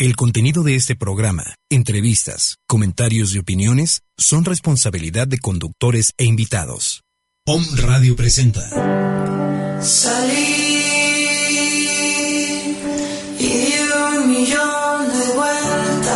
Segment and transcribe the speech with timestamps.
[0.00, 7.02] El contenido de este programa, entrevistas, comentarios y opiniones son responsabilidad de conductores e invitados.
[7.44, 8.60] POM Radio presenta.
[9.82, 10.54] Salí
[13.40, 13.74] y
[14.14, 16.14] un millón de vueltas.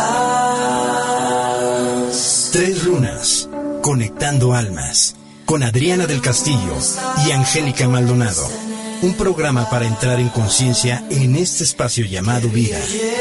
[2.53, 3.49] Tres lunas,
[3.81, 6.77] conectando almas, con Adriana del Castillo
[7.27, 8.47] y Angélica Maldonado.
[9.03, 12.79] Un programa para entrar en conciencia en este espacio llamado vida,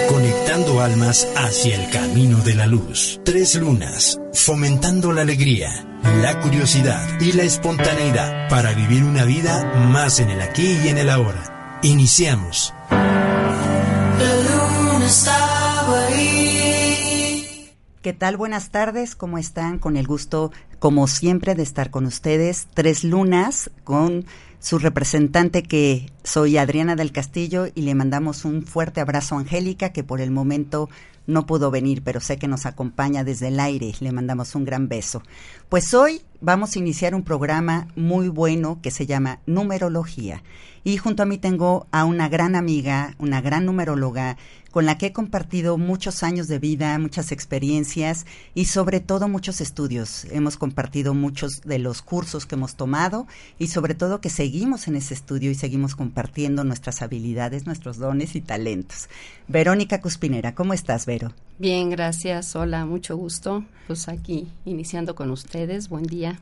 [0.09, 3.21] conectando almas hacia el camino de la luz.
[3.25, 5.85] Tres lunas, fomentando la alegría,
[6.23, 10.99] la curiosidad y la espontaneidad para vivir una vida más en el aquí y en
[10.99, 11.81] el ahora.
[11.83, 12.73] Iniciamos.
[12.89, 17.73] La luna estaba ahí.
[18.03, 18.37] ¿Qué tal?
[18.37, 19.81] Buenas tardes, ¿cómo están?
[19.81, 22.69] Con el gusto, como siempre, de estar con ustedes.
[22.73, 24.27] Tres lunas con
[24.63, 29.93] su representante que soy Adriana del Castillo y le mandamos un fuerte abrazo a Angélica
[29.93, 30.89] que por el momento
[31.27, 33.93] no pudo venir, pero sé que nos acompaña desde el aire.
[33.99, 35.23] Le mandamos un gran beso.
[35.69, 40.45] Pues hoy vamos a iniciar un programa muy bueno que se llama Numerología.
[40.85, 44.37] Y junto a mí tengo a una gran amiga, una gran numeróloga,
[44.73, 49.61] con la que he compartido muchos años de vida, muchas experiencias y sobre todo muchos
[49.61, 50.25] estudios.
[50.33, 53.29] Hemos compartido muchos de los cursos que hemos tomado
[53.59, 58.35] y sobre todo que seguimos en ese estudio y seguimos compartiendo nuestras habilidades, nuestros dones
[58.35, 59.09] y talentos.
[59.47, 61.33] Verónica Cuspinera, ¿cómo estás, Vero?
[61.59, 62.57] Bien, gracias.
[62.57, 63.65] Hola, mucho gusto.
[63.87, 65.89] Pues aquí iniciando con ustedes.
[65.89, 66.41] Buen día.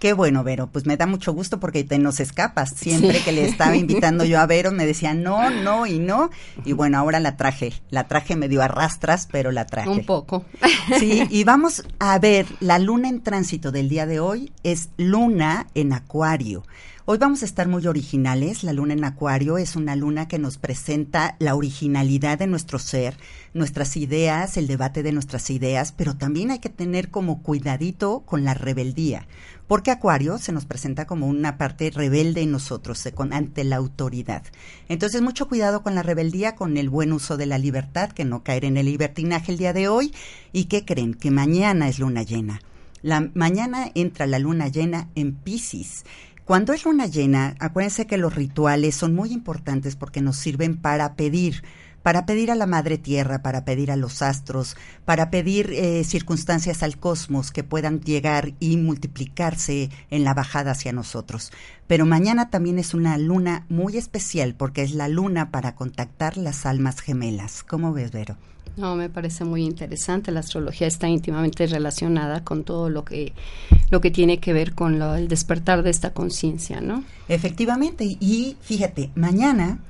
[0.00, 0.66] Qué bueno, Vero.
[0.72, 2.70] Pues me da mucho gusto porque te nos escapas.
[2.74, 3.24] Siempre Sí.
[3.24, 6.30] que le estaba invitando yo a Vero me decía no, no y no.
[6.64, 7.74] Y bueno, ahora la traje.
[7.90, 9.90] La traje medio a rastras, pero la traje.
[9.90, 10.44] Un poco.
[10.98, 15.66] Sí, y vamos a ver, la luna en tránsito del día de hoy es luna
[15.74, 16.64] en acuario.
[17.06, 18.62] Hoy vamos a estar muy originales.
[18.62, 23.16] La luna en acuario es una luna que nos presenta la originalidad de nuestro ser,
[23.52, 28.44] nuestras ideas, el debate de nuestras ideas, pero también hay que tener como cuidadito con
[28.44, 29.26] la rebeldía,
[29.70, 33.76] porque acuario se nos presenta como una parte rebelde en nosotros, eh, con, ante la
[33.76, 34.42] autoridad.
[34.88, 38.42] Entonces, mucho cuidado con la rebeldía, con el buen uso de la libertad, que no
[38.42, 40.12] caer en el libertinaje el día de hoy.
[40.52, 41.14] ¿Y qué creen?
[41.14, 42.60] Que mañana es luna llena.
[43.00, 46.04] La mañana entra la luna llena en Pisces.
[46.44, 51.14] Cuando es luna llena, acuérdense que los rituales son muy importantes porque nos sirven para
[51.14, 51.62] pedir,
[52.02, 56.82] para pedir a la Madre Tierra, para pedir a los astros, para pedir eh, circunstancias
[56.82, 61.52] al cosmos que puedan llegar y multiplicarse en la bajada hacia nosotros.
[61.86, 66.64] Pero mañana también es una luna muy especial porque es la luna para contactar las
[66.66, 67.62] almas gemelas.
[67.62, 68.36] ¿Cómo ves, Vero?
[68.76, 70.30] No, me parece muy interesante.
[70.30, 73.32] La astrología está íntimamente relacionada con todo lo que
[73.90, 77.02] lo que tiene que ver con lo- el despertar de esta conciencia, ¿no?
[77.28, 79.80] Efectivamente, y fíjate, mañana,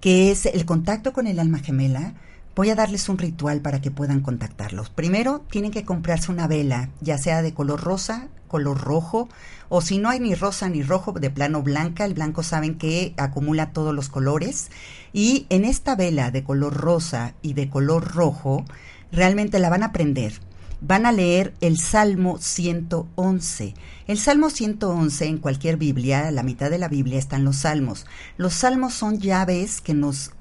[0.00, 2.14] que es el contacto con el alma gemela,
[2.54, 4.90] voy a darles un ritual para que puedan contactarlos.
[4.90, 9.28] Primero, tienen que comprarse una vela, ya sea de color rosa, color rojo,
[9.68, 13.14] o si no hay ni rosa ni rojo, de plano blanca, el blanco saben que
[13.16, 14.70] acumula todos los colores,
[15.12, 18.64] y en esta vela de color rosa y de color rojo,
[19.12, 20.40] realmente la van a prender
[20.80, 23.74] van a leer el Salmo 111.
[24.06, 28.06] El Salmo 111 en cualquier Biblia, la mitad de la Biblia están los salmos.
[28.36, 30.32] Los salmos son llaves que nos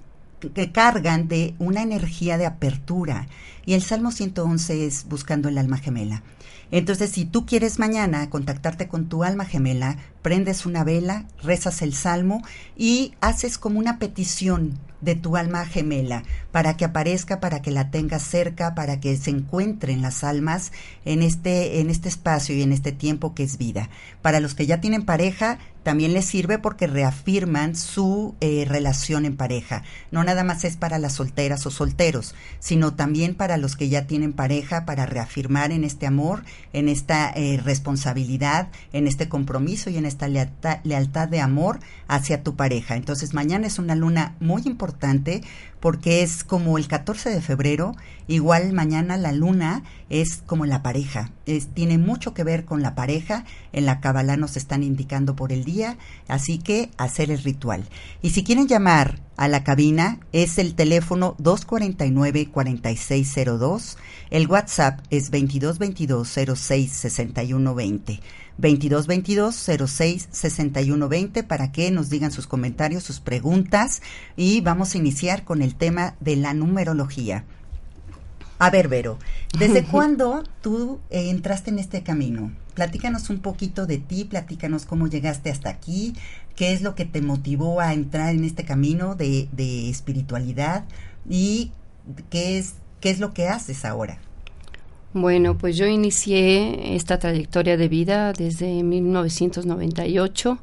[0.54, 3.28] que cargan de una energía de apertura
[3.66, 6.22] y el Salmo 111 es buscando el alma gemela.
[6.70, 11.94] Entonces, si tú quieres mañana contactarte con tu alma gemela, prendes una vela, rezas el
[11.94, 12.44] salmo
[12.76, 17.92] y haces como una petición de tu alma gemela para que aparezca, para que la
[17.92, 20.74] tengas cerca, para que se encuentren las almas
[21.06, 23.90] en este en este espacio y en este tiempo que es vida.
[24.22, 29.38] Para los que ya tienen pareja, también les sirve porque reafirman su eh, relación en
[29.38, 29.84] pareja.
[30.12, 34.06] No nada más es para las solteras o solteros, sino también para los que ya
[34.06, 39.96] tienen pareja, para reafirmar en este amor, en esta eh, responsabilidad, en este compromiso y
[39.96, 41.80] en esta lealtad, lealtad de amor
[42.10, 42.98] hacia tu pareja.
[42.98, 44.97] Entonces mañana es una luna muy importante
[45.80, 47.96] porque es como el 14 de febrero,
[48.28, 52.94] igual mañana la luna es como la pareja, es, tiene mucho que ver con la
[52.96, 55.98] pareja, en la Kabbalah nos están indicando por el día,
[56.28, 57.86] así que hacer el ritual.
[58.22, 63.98] Y si quieren llamar a la cabina, es el teléfono 249-4602,
[64.32, 68.20] el WhatsApp es 2222-066120.
[68.60, 74.02] 2222-066120 para que nos digan sus comentarios, sus preguntas
[74.36, 77.46] y vamos a iniciar con el tema de la numerología.
[78.60, 79.20] A ver, Vero,
[79.58, 82.52] ¿desde cuándo tú eh, entraste en este camino?
[82.74, 86.16] Platícanos un poquito de ti, platícanos cómo llegaste hasta aquí,
[86.56, 90.86] qué es lo que te motivó a entrar en este camino de, de espiritualidad
[91.30, 91.72] y
[92.30, 94.20] qué es ¿qué es lo que haces ahora?
[95.14, 100.60] Bueno, pues yo inicié esta trayectoria de vida desde 1998.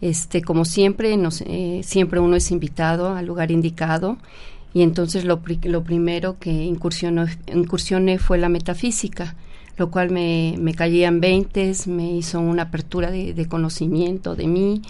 [0.00, 1.16] Este, como siempre,
[1.46, 4.18] eh, siempre uno es invitado al lugar indicado
[4.74, 9.34] y entonces lo, pri- lo primero que incursioné fue la metafísica,
[9.76, 10.74] lo cual me, me
[11.08, 14.82] en veintes, me hizo una apertura de, de conocimiento de mí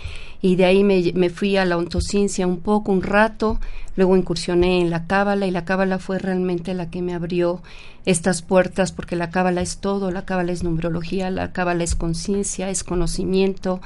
[0.43, 3.61] y de ahí me, me fui a la ontociencia un poco, un rato,
[3.98, 7.60] luego incursioné en la cábala y la cábala fue realmente la que me abrió
[8.06, 12.70] estas puertas porque la cábala es todo, la cábala es numerología, la cábala es conciencia,
[12.70, 13.80] es conocimiento,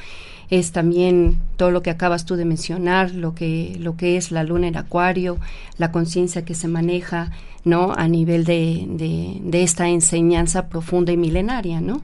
[0.50, 4.44] es también todo lo que acabas tú de mencionar, lo que lo que es la
[4.44, 5.38] luna en acuario,
[5.79, 7.31] la conciencia que se maneja,
[7.65, 7.94] ¿no?
[7.97, 12.03] A nivel de, de, de esta enseñanza profunda y milenaria, ¿no?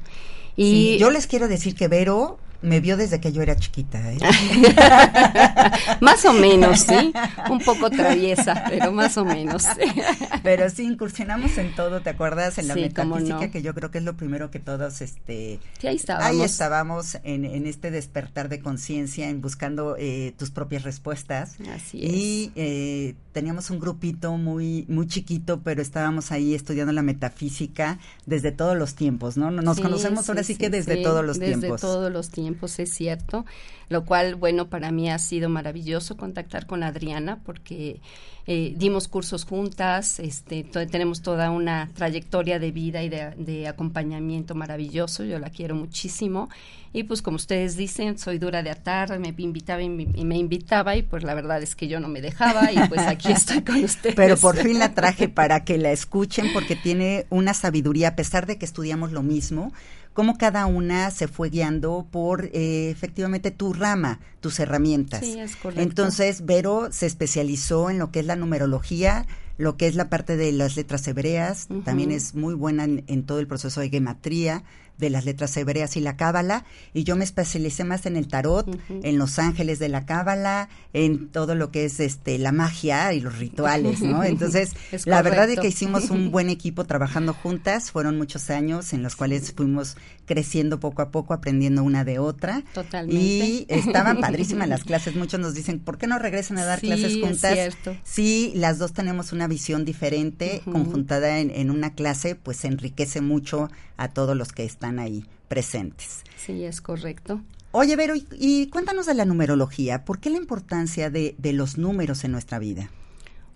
[0.56, 4.00] Y Sí, yo les quiero decir que Vero me vio desde que yo era chiquita.
[4.12, 4.19] ¿eh?
[6.00, 7.12] más o menos, sí,
[7.50, 9.64] un poco traviesa, pero más o menos.
[10.43, 12.58] Pero sí, incursionamos en todo, ¿te acuerdas?
[12.58, 13.50] En la Sí, metafísica, no.
[13.50, 15.58] que yo creo que es lo primero que todos, este...
[15.78, 16.26] Sí, ahí estábamos.
[16.31, 21.56] Ahí estábamos en, en este despertar de conciencia, en buscando eh, tus propias respuestas.
[21.75, 27.99] Así Y eh, teníamos un grupito muy muy chiquito, pero estábamos ahí estudiando la metafísica
[28.26, 29.50] desde todos los tiempos, ¿no?
[29.50, 31.81] Nos Sí, conocemos ahora sí, que desde todos los desde tiempos.
[31.81, 32.48] todos los tiempos,
[32.79, 33.45] es cierto.
[33.89, 38.00] Lo cual, bueno, para mí ha sido maravilloso contactar con Adriana porque
[38.47, 43.67] eh, dimos cursos juntas, este, to- tenemos toda una trayectoria de vida y de, de
[43.67, 45.25] acompañamiento maravilloso.
[45.25, 46.50] Yo la quiero muchísimo.
[46.93, 50.37] Y pues como ustedes dicen, soy dura de atar, me invitaba y me, y me
[50.39, 53.62] invitaba y pues la verdad es que yo no me dejaba y pues aquí estoy
[53.62, 54.15] con ustedes.
[54.17, 58.47] Pero por fin la traje para que la escuchen porque tiene una sabiduría, a pesar
[58.47, 59.73] de que estudiamos lo mismo,
[60.12, 65.25] como cada una se fue guiando por eh, efectivamente tu rama, tus herramientas.
[65.25, 65.82] Sí, es correcto.
[65.82, 69.26] Entonces, Vero se especializó en lo que es la numerología,
[69.56, 73.25] lo que es la parte de las letras hebreas, también es muy buena en, en
[73.25, 74.62] todo el proceso de gematría
[74.99, 78.67] de las letras hebreas y la cábala, y yo me especialicé más en el tarot,
[78.89, 83.21] en los ángeles de la cábala, en todo lo que es este la magia y
[83.21, 84.23] los rituales, ¿no?
[84.25, 88.93] Entonces, Es la verdad es que hicimos un buen equipo trabajando juntas, fueron muchos años
[88.93, 89.97] en los cuales fuimos
[90.27, 92.62] creciendo poco a poco, aprendiendo una de otra.
[92.75, 93.23] Totalmente.
[93.25, 96.87] Y estaban padrísimas las clases, muchos nos dicen, ¿por qué no regresan a dar Sí,
[96.87, 97.53] clases es juntas?
[97.55, 97.97] cierto.
[98.05, 103.71] Sí, las dos tenemos una visión diferente, conjuntada en, en una clase, pues enriquece mucho
[103.97, 106.23] a todos los que están ahí presentes.
[106.37, 107.40] Sí, es correcto.
[107.73, 110.05] Oye, Vero, y, y cuéntanos de la numerología.
[110.05, 112.90] ¿Por qué la importancia de, de los números en nuestra vida?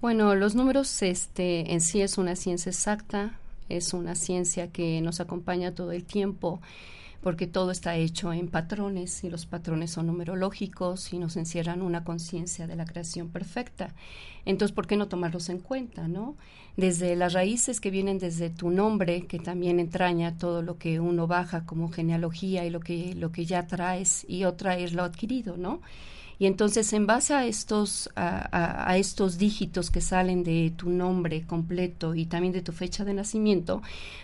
[0.00, 3.38] Bueno, los números este, en sí es una ciencia exacta,
[3.69, 6.61] es una ciencia que nos acompaña todo el tiempo
[7.23, 12.02] porque todo está hecho en patrones y los patrones son numerológicos y nos encierran una
[12.02, 13.94] conciencia de la creación perfecta.
[14.44, 16.37] Entonces, ¿por qué no tomarlos en cuenta, no?
[16.76, 21.26] Desde las raíces que vienen desde tu nombre, que también entraña todo lo que uno
[21.26, 25.56] baja como genealogía y lo que lo que ya traes y otra es lo adquirido,
[25.58, 25.80] ¿no?
[26.38, 30.90] Y entonces, en base a estos, a, a- a estos dígitos que salen de tu
[30.90, 33.82] nombre completo y también de tu fecha de nacimiento,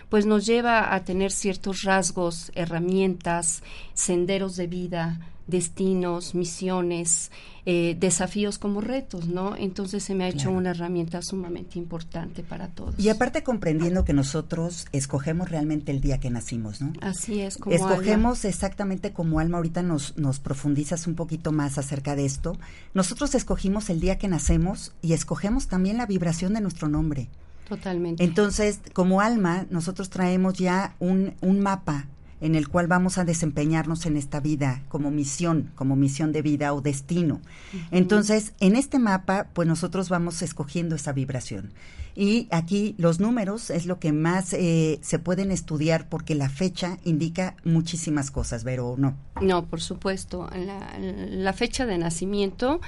[0.09, 3.63] pues nos lleva a tener ciertos rasgos, herramientas,
[3.93, 5.19] senderos de vida,
[5.49, 7.31] destinos, misiones,
[7.65, 9.55] eh, desafíos como retos, ¿no?
[9.55, 10.57] Entonces se me ha hecho Claro.
[10.57, 12.95] una herramienta sumamente importante para todos.
[12.97, 16.93] Y aparte comprendiendo que nosotros escogemos realmente el día que nacimos, ¿no?
[17.01, 17.91] Así es como alma.
[17.91, 22.57] Escogemos exactamente como alma, ahorita nos, nos profundizas un poquito más acerca de esto.
[22.93, 27.27] Nosotros escogimos el día que nacemos y escogemos también la vibración de nuestro nombre.
[27.67, 28.23] Totalmente.
[28.23, 32.07] Entonces, como alma, nosotros traemos ya un, un mapa
[32.41, 36.73] en el cual vamos a desempeñarnos en esta vida como misión, como misión de vida
[36.73, 37.41] o destino.
[37.91, 41.71] Entonces, en este mapa, pues nosotros vamos escogiendo esa vibración.
[42.15, 46.97] Y aquí los números es lo que más eh, se pueden estudiar porque la fecha
[47.05, 49.15] indica muchísimas cosas, pero no.
[49.41, 50.49] No, por supuesto.
[50.53, 52.81] La, la fecha de nacimiento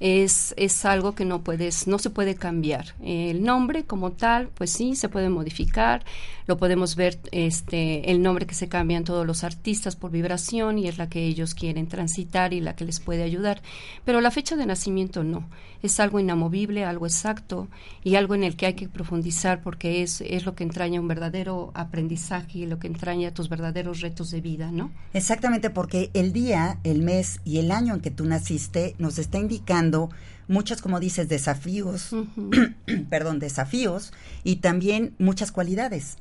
[0.00, 2.94] es, es algo que no puedes, no se puede cambiar.
[3.02, 6.04] El nombre como tal, pues sí, se puede modificar.
[6.46, 10.86] Lo podemos ver, este, el nombre que se cambian todos los artistas por vibración y
[10.86, 13.62] es la que ellos quieren transitar y la que les puede ayudar.
[14.04, 15.48] Pero la fecha de nacimiento no.
[15.82, 17.68] Es algo inamovible, algo exacto
[18.02, 21.08] y algo en el que hay que profundizar porque es, es lo que entraña un
[21.08, 24.90] verdadero aprendizaje y lo que entraña tus verdaderos retos de vida, ¿no?
[25.12, 29.38] Exactamente, porque el día, el mes y el año en que tú naciste nos está
[29.38, 30.10] indicando
[30.48, 32.10] muchos, como dices, desafíos,
[33.10, 34.12] perdón, desafíos
[34.44, 36.18] y también muchas cualidades.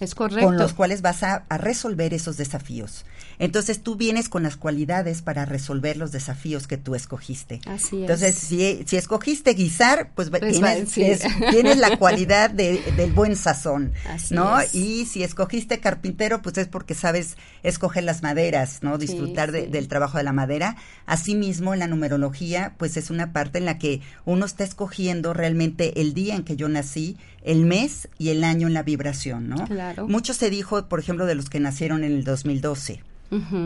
[0.00, 0.46] Es correcto.
[0.46, 3.04] con los cuales vas a, a resolver esos desafíos.
[3.38, 7.60] Entonces tú vienes con las cualidades para resolver los desafíos que tú escogiste.
[7.66, 8.02] Así es.
[8.02, 11.02] Entonces, si, si escogiste guisar, pues, Pues tienes, sí.
[11.02, 14.58] es- tienes la cualidad de- del buen sazón, Así ¿no?
[14.60, 14.74] es.
[14.74, 18.98] Y si escogiste carpintero, pues es porque sabes escoger las maderas, ¿no?
[18.98, 20.76] Sí, Disfrutar de- del trabajo de la madera.
[21.06, 26.00] Asimismo, en la numerología, pues es una parte en la que uno está escogiendo realmente
[26.00, 29.64] el día en que yo nací, el mes y el año en la vibración, ¿no?
[29.66, 30.08] Claro.
[30.08, 33.02] Mucho se dijo, por ejemplo, de los que nacieron en el 2012.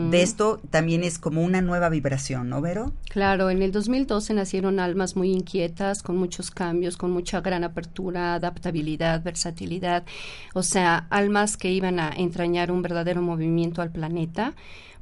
[0.09, 2.93] De esto también es como una nueva vibración, ¿no, Vero?
[3.09, 8.35] Claro, en el 2012 nacieron almas muy inquietas, con muchos cambios, con mucha gran apertura,
[8.35, 10.03] adaptabilidad, versatilidad,
[10.53, 14.53] o sea, almas que iban a entrañar un verdadero movimiento al planeta.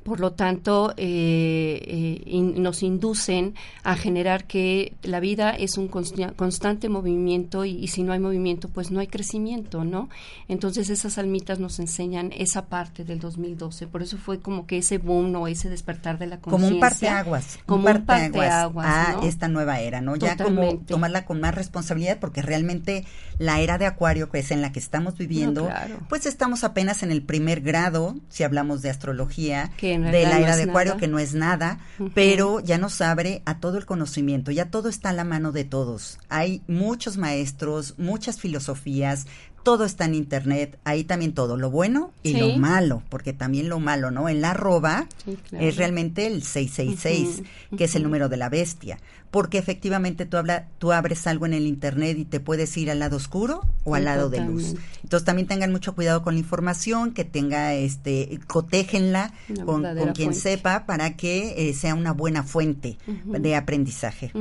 [0.08, 5.90] Por lo tanto, eh, eh, in- nos inducen a generar que la vida es un
[5.90, 10.08] consta- constante movimiento y, y si no hay movimiento, pues no hay crecimiento, ¿no?
[10.48, 13.88] Entonces esas almitas nos enseñan esa parte del 2012.
[13.88, 16.76] Por eso fue como que ese boom o ese despertar de la como conciencia.
[16.78, 19.24] un parteaguas, Como un parteaguas, a ¿no?
[19.24, 20.16] esta nueva era, ¿no?
[20.16, 23.04] Ya como tomarla con más responsabilidad porque realmente
[23.40, 25.98] la era de Acuario que es en la que estamos viviendo, No, claro.
[26.08, 30.56] pues estamos apenas en el primer grado, si hablamos de astrología, Que de la era
[30.56, 31.00] de Acuario nada.
[31.00, 31.80] que no es nada,
[32.14, 35.64] pero ya nos abre a todo el conocimiento, ya todo está a la mano de
[35.64, 36.20] todos.
[36.30, 39.26] Hay muchos maestros, muchas filosofías,
[39.64, 42.40] todo está en internet, ahí también todo, lo bueno y Sí.
[42.40, 44.30] lo malo, porque también lo malo, ¿no?
[44.30, 45.66] En la arroba Sí, claro.
[45.66, 48.98] es realmente el 666, Ujú, que es el número de la bestia,
[49.32, 53.00] porque efectivamente tú, habla, tú abres algo en el internet y te puedes ir al
[53.00, 54.76] lado oscuro o al lado de luz.
[55.04, 60.34] Entonces también tengan mucho cuidado con la información, que tenga, este, cotéjenla Una con, quien
[60.34, 60.40] fuente.
[60.40, 64.32] sepa para que eh, sea una buena fuente de aprendizaje.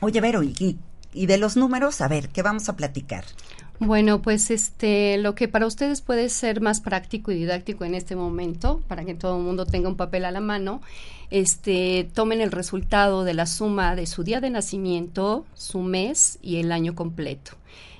[0.00, 0.78] Oye, Vero, y, y-
[1.12, 3.24] y de los números, a ver, ¿qué vamos a platicar?
[3.80, 8.14] Bueno, pues este, lo que para ustedes puede ser más práctico y didáctico en este
[8.14, 10.82] momento, para que todo el mundo tenga un papel a la mano,
[11.30, 16.56] este, tomen el resultado de la suma de su día de nacimiento, su mes y
[16.56, 17.52] el año completo.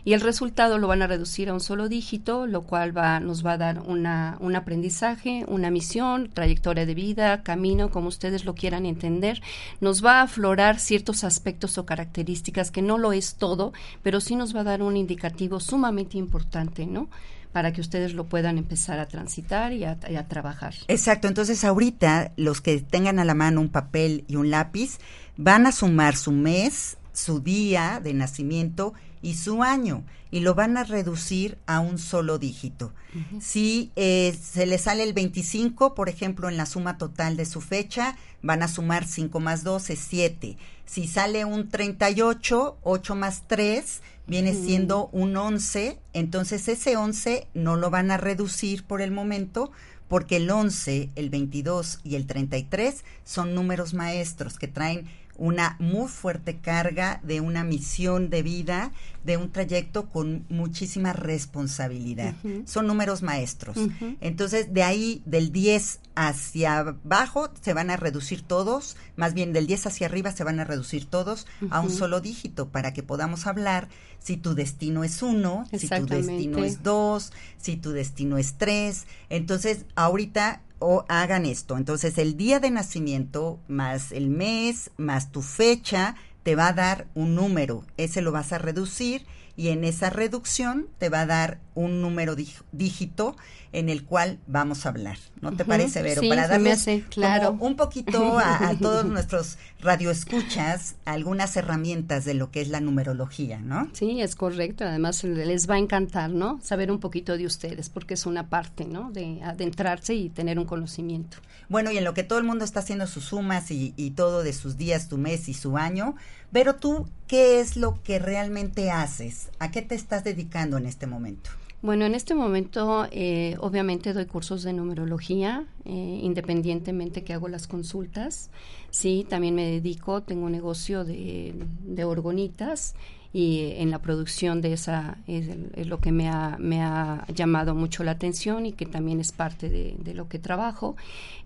[0.03, 3.45] Y el resultado lo van a reducir a un solo dígito, lo cual va, nos
[3.45, 8.55] va a dar una, un aprendizaje, una misión, trayectoria de vida, camino, como ustedes lo
[8.55, 9.43] quieran entender.
[9.81, 13.73] Nos va a aflorar ciertos aspectos o características que no lo es todo,
[14.03, 17.11] pero sí nos va a dar un indicativo sumamente importante, ¿no?
[17.52, 20.75] Para que ustedes lo puedan empezar a transitar y a, y a trabajar.
[20.88, 24.99] Exacto, entonces ahorita los que tengan a la mano un papel y un lápiz
[25.37, 30.76] van a sumar su mes, su día de nacimiento y su año y lo van
[30.76, 32.92] a reducir a un solo dígito.
[33.40, 37.61] Si eh, se le sale el 25, por ejemplo, en la suma total de su
[37.61, 40.57] fecha, van a sumar 5 más 2 es 7.
[40.87, 44.00] Si sale un 38, 8 más 3
[44.31, 49.73] viene siendo un 11, entonces ese 11 no lo van a reducir por el momento
[50.07, 55.09] porque el 11, el 22 y el 33 son números maestros que traen
[55.41, 58.93] una muy fuerte carga de una misión de vida,
[59.25, 62.35] de un trayecto con muchísima responsabilidad.
[62.67, 63.79] Son números maestros.
[64.21, 69.67] Entonces, de ahí, del 10 hacia abajo, se van a reducir todos, más bien del
[69.67, 73.47] 10 hacia arriba se van a reducir todos a un solo dígito para que podamos
[73.47, 78.55] hablar si tu destino es uno, si tu destino es dos, si tu destino es
[78.59, 79.07] tres.
[79.31, 81.77] Entonces, ahorita o hagan esto.
[81.77, 87.07] Entonces, el día de nacimiento más el mes más tu fecha te va a dar
[87.15, 87.85] un número.
[87.97, 89.25] Ese lo vas a reducir
[89.57, 92.35] y en esa reducción te va a dar un número
[92.73, 93.37] dígito
[93.73, 95.19] en el cual vamos a hablar.
[95.41, 96.21] ¿No te parece, Vero?
[96.21, 97.50] Sí, Para darles hace claro.
[97.50, 102.81] como un poquito a, a todos nuestros radioescuchas algunas herramientas de lo que es la
[102.81, 103.89] numerología, ¿no?
[103.93, 104.85] Sí, es correcto.
[104.85, 106.59] Además, les va a encantar, ¿no?
[106.62, 109.11] Saber un poquito de ustedes, porque es una parte, ¿no?
[109.11, 111.39] De adentrarse y tener un conocimiento.
[111.69, 114.43] Bueno, y en lo que todo el mundo está haciendo sus sumas y, y todo
[114.43, 116.17] de sus días, tu mes y su año,
[116.53, 119.50] pero tú, ¿qué es lo que realmente haces?
[119.61, 121.50] ¿A qué te estás dedicando en este momento?
[121.83, 127.67] Bueno, en este momento, eh, obviamente doy cursos de numerología, eh, independientemente que hago las
[127.67, 128.51] consultas.
[128.91, 132.95] Sí, también me dedico, tengo un negocio de, de orgonitas
[133.33, 135.47] y en la producción de esa es,
[135.77, 139.31] es lo que me ha, me ha llamado mucho la atención y que también es
[139.33, 140.97] parte de, de lo que trabajo.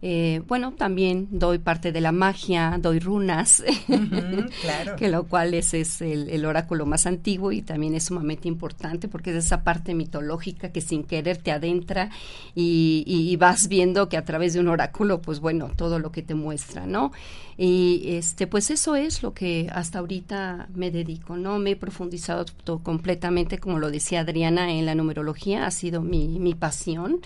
[0.00, 3.62] Eh, bueno, también doy parte de la magia, doy runas.
[4.62, 4.96] Claro.
[4.96, 9.08] que lo cual es, es el, el oráculo más antiguo y también es sumamente importante
[9.08, 12.10] porque es esa parte mitológica que sin querer te adentra
[12.54, 16.12] y, y- y vas viendo que a través de un oráculo, pues bueno, todo lo
[16.12, 17.12] que te muestra, ¿no?
[17.56, 21.58] Y este, pues eso es lo que hasta ahorita me dedico, ¿no?
[21.58, 22.46] Me he profundizado
[22.82, 27.20] completamente, como lo decía Adriana, en la numerología, ha sido mi, mi pasión.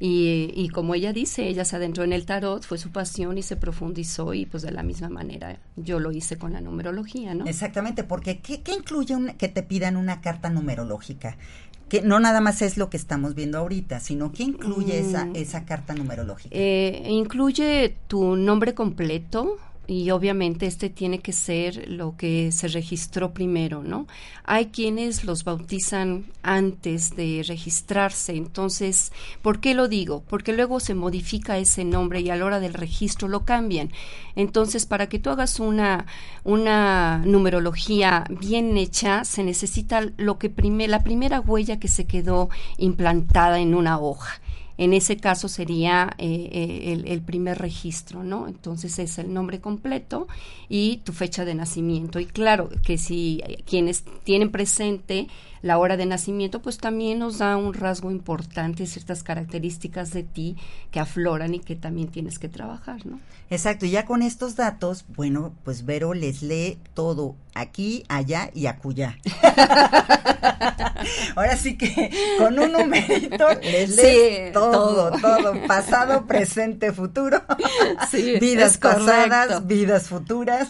[0.00, 3.42] Y, y como ella dice, ella se adentró en el tarot, fue su pasión y
[3.42, 7.46] se profundizó y pues de la misma manera yo lo hice con la numerología, ¿no?
[7.46, 11.36] Exactamente, porque ¿qué, qué incluye un- que te pidan una carta numerológica?
[11.88, 15.34] Que no nada más es lo que estamos viendo ahorita, sino ¿qué incluye esa, Mm.
[15.36, 16.50] esa carta numerológica?
[16.56, 19.56] Eh, incluye tu nombre completo
[19.88, 24.06] y obviamente este tiene que ser lo que se registró primero, ¿no?
[24.44, 30.22] Hay quienes los bautizan antes de registrarse, entonces, ¿por qué lo digo?
[30.28, 33.90] Porque luego se modifica ese nombre y a la hora del registro lo cambian.
[34.36, 36.04] Entonces, para que tú hagas una,
[36.44, 42.50] una numerología bien hecha, se necesita lo que prime- la primera huella que se quedó
[42.76, 44.40] implantada en una hoja.
[44.78, 48.48] En ese caso sería eh, eh, el, el primer registro, ¿no?
[48.48, 50.28] Entonces es el nombre completo
[50.68, 52.20] y tu fecha de nacimiento.
[52.20, 55.26] Y claro que si quienes tienen presente
[55.62, 60.56] la hora de nacimiento, pues también nos da un rasgo importante, ciertas características de ti
[60.90, 63.18] que afloran y que también tienes que trabajar, ¿no?
[63.50, 68.66] Exacto, y ya con estos datos, bueno, pues Vero les lee todo, aquí, allá y
[68.66, 69.18] acullá.
[71.34, 75.10] Ahora sí que con un numerito les Sí, lees todo, todo.
[75.20, 77.42] todo, pasado, presente, futuro,
[78.10, 79.04] Sí, vidas correcto.
[79.06, 80.68] pasadas, vidas futuras.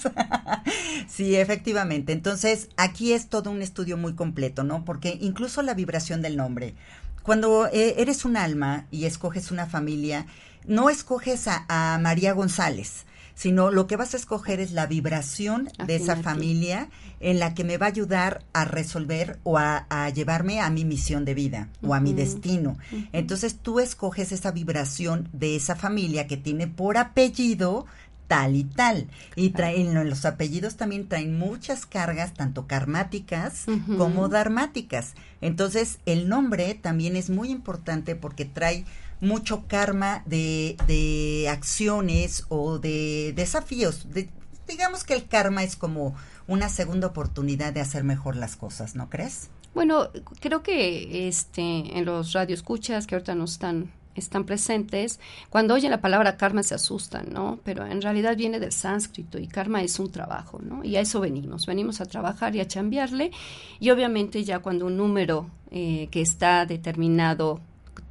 [1.08, 2.12] sí, efectivamente.
[2.12, 4.84] Entonces, aquí es todo un estudio muy completo, ¿no?
[4.84, 6.74] Porque incluso la vibración del nombre.
[7.22, 10.26] Cuando eh, eres un alma y escoges una familia,
[10.66, 13.04] no escoges a, a María González,
[13.38, 16.88] sino lo que vas a escoger es la vibración de esa familia
[17.20, 20.84] en la que me va a ayudar a resolver o a, a llevarme a mi
[20.84, 22.78] misión de vida o a mi destino.
[23.12, 27.86] Entonces tú escoges esa vibración de esa familia que tiene por apellido
[28.26, 29.06] tal y tal.
[29.36, 33.66] Y traen, los apellidos también traen muchas cargas, tanto karmáticas
[33.96, 35.14] como dharmáticas.
[35.40, 38.84] Entonces, el nombre también es muy importante porque trae
[39.20, 44.12] mucho karma de, de acciones o de desafíos.
[44.12, 44.30] De-
[44.66, 46.14] digamos que el karma es como
[46.46, 49.48] una segunda oportunidad de hacer mejor las cosas, ¿no crees?
[49.74, 50.08] Bueno,
[50.40, 51.62] creo que este
[51.98, 56.74] en los radioescuchas que ahorita no están están presentes, cuando oyen la palabra karma se
[56.74, 57.60] asustan, ¿no?
[57.62, 60.82] Pero en realidad viene del sánscrito y karma es un trabajo, ¿no?
[60.82, 63.30] Y a eso venimos, venimos a trabajar y a chambearle
[63.78, 67.60] y obviamente ya cuando un número eh, que está determinado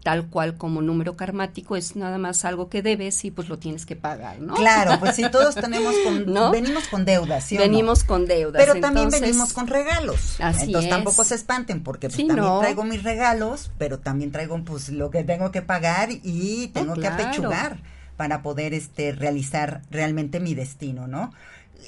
[0.08, 3.86] tal cual como número karmático es nada más algo que debes y pues lo tienes
[3.86, 4.54] que pagar, ¿no?
[4.54, 6.50] Claro, pues sí, todos tenemos con, ¿No?
[6.50, 7.64] venimos con deudas, ¿sí no?
[7.64, 8.64] venimos con deudas.
[8.66, 10.40] Pero también venimos con regalos.
[10.40, 10.96] Así Entonces es.
[10.96, 12.60] tampoco se espanten porque pues, Sí, también no.
[12.60, 17.02] traigo mis regalos, pero también traigo pues lo que tengo que pagar y tengo que
[17.02, 17.26] claro.
[17.26, 17.78] apechugar
[18.16, 21.34] para poder este realizar realmente mi destino, ¿no?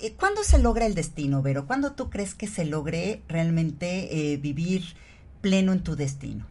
[0.02, 1.68] Eh, ¿Cuándo se logra el destino, Vero?
[1.68, 4.84] ¿Cuándo tú crees que se logre realmente eh, vivir
[5.40, 6.46] pleno en tu destino?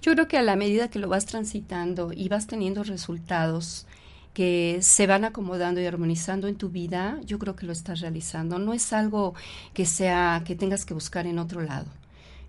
[0.00, 3.86] Yo creo que a la medida que lo vas transitando y vas teniendo resultados
[4.32, 8.60] que se van acomodando y armonizando en tu vida, yo creo que lo estás realizando.
[8.60, 9.34] No es algo
[9.74, 11.86] que sea que tengas que buscar en otro lado.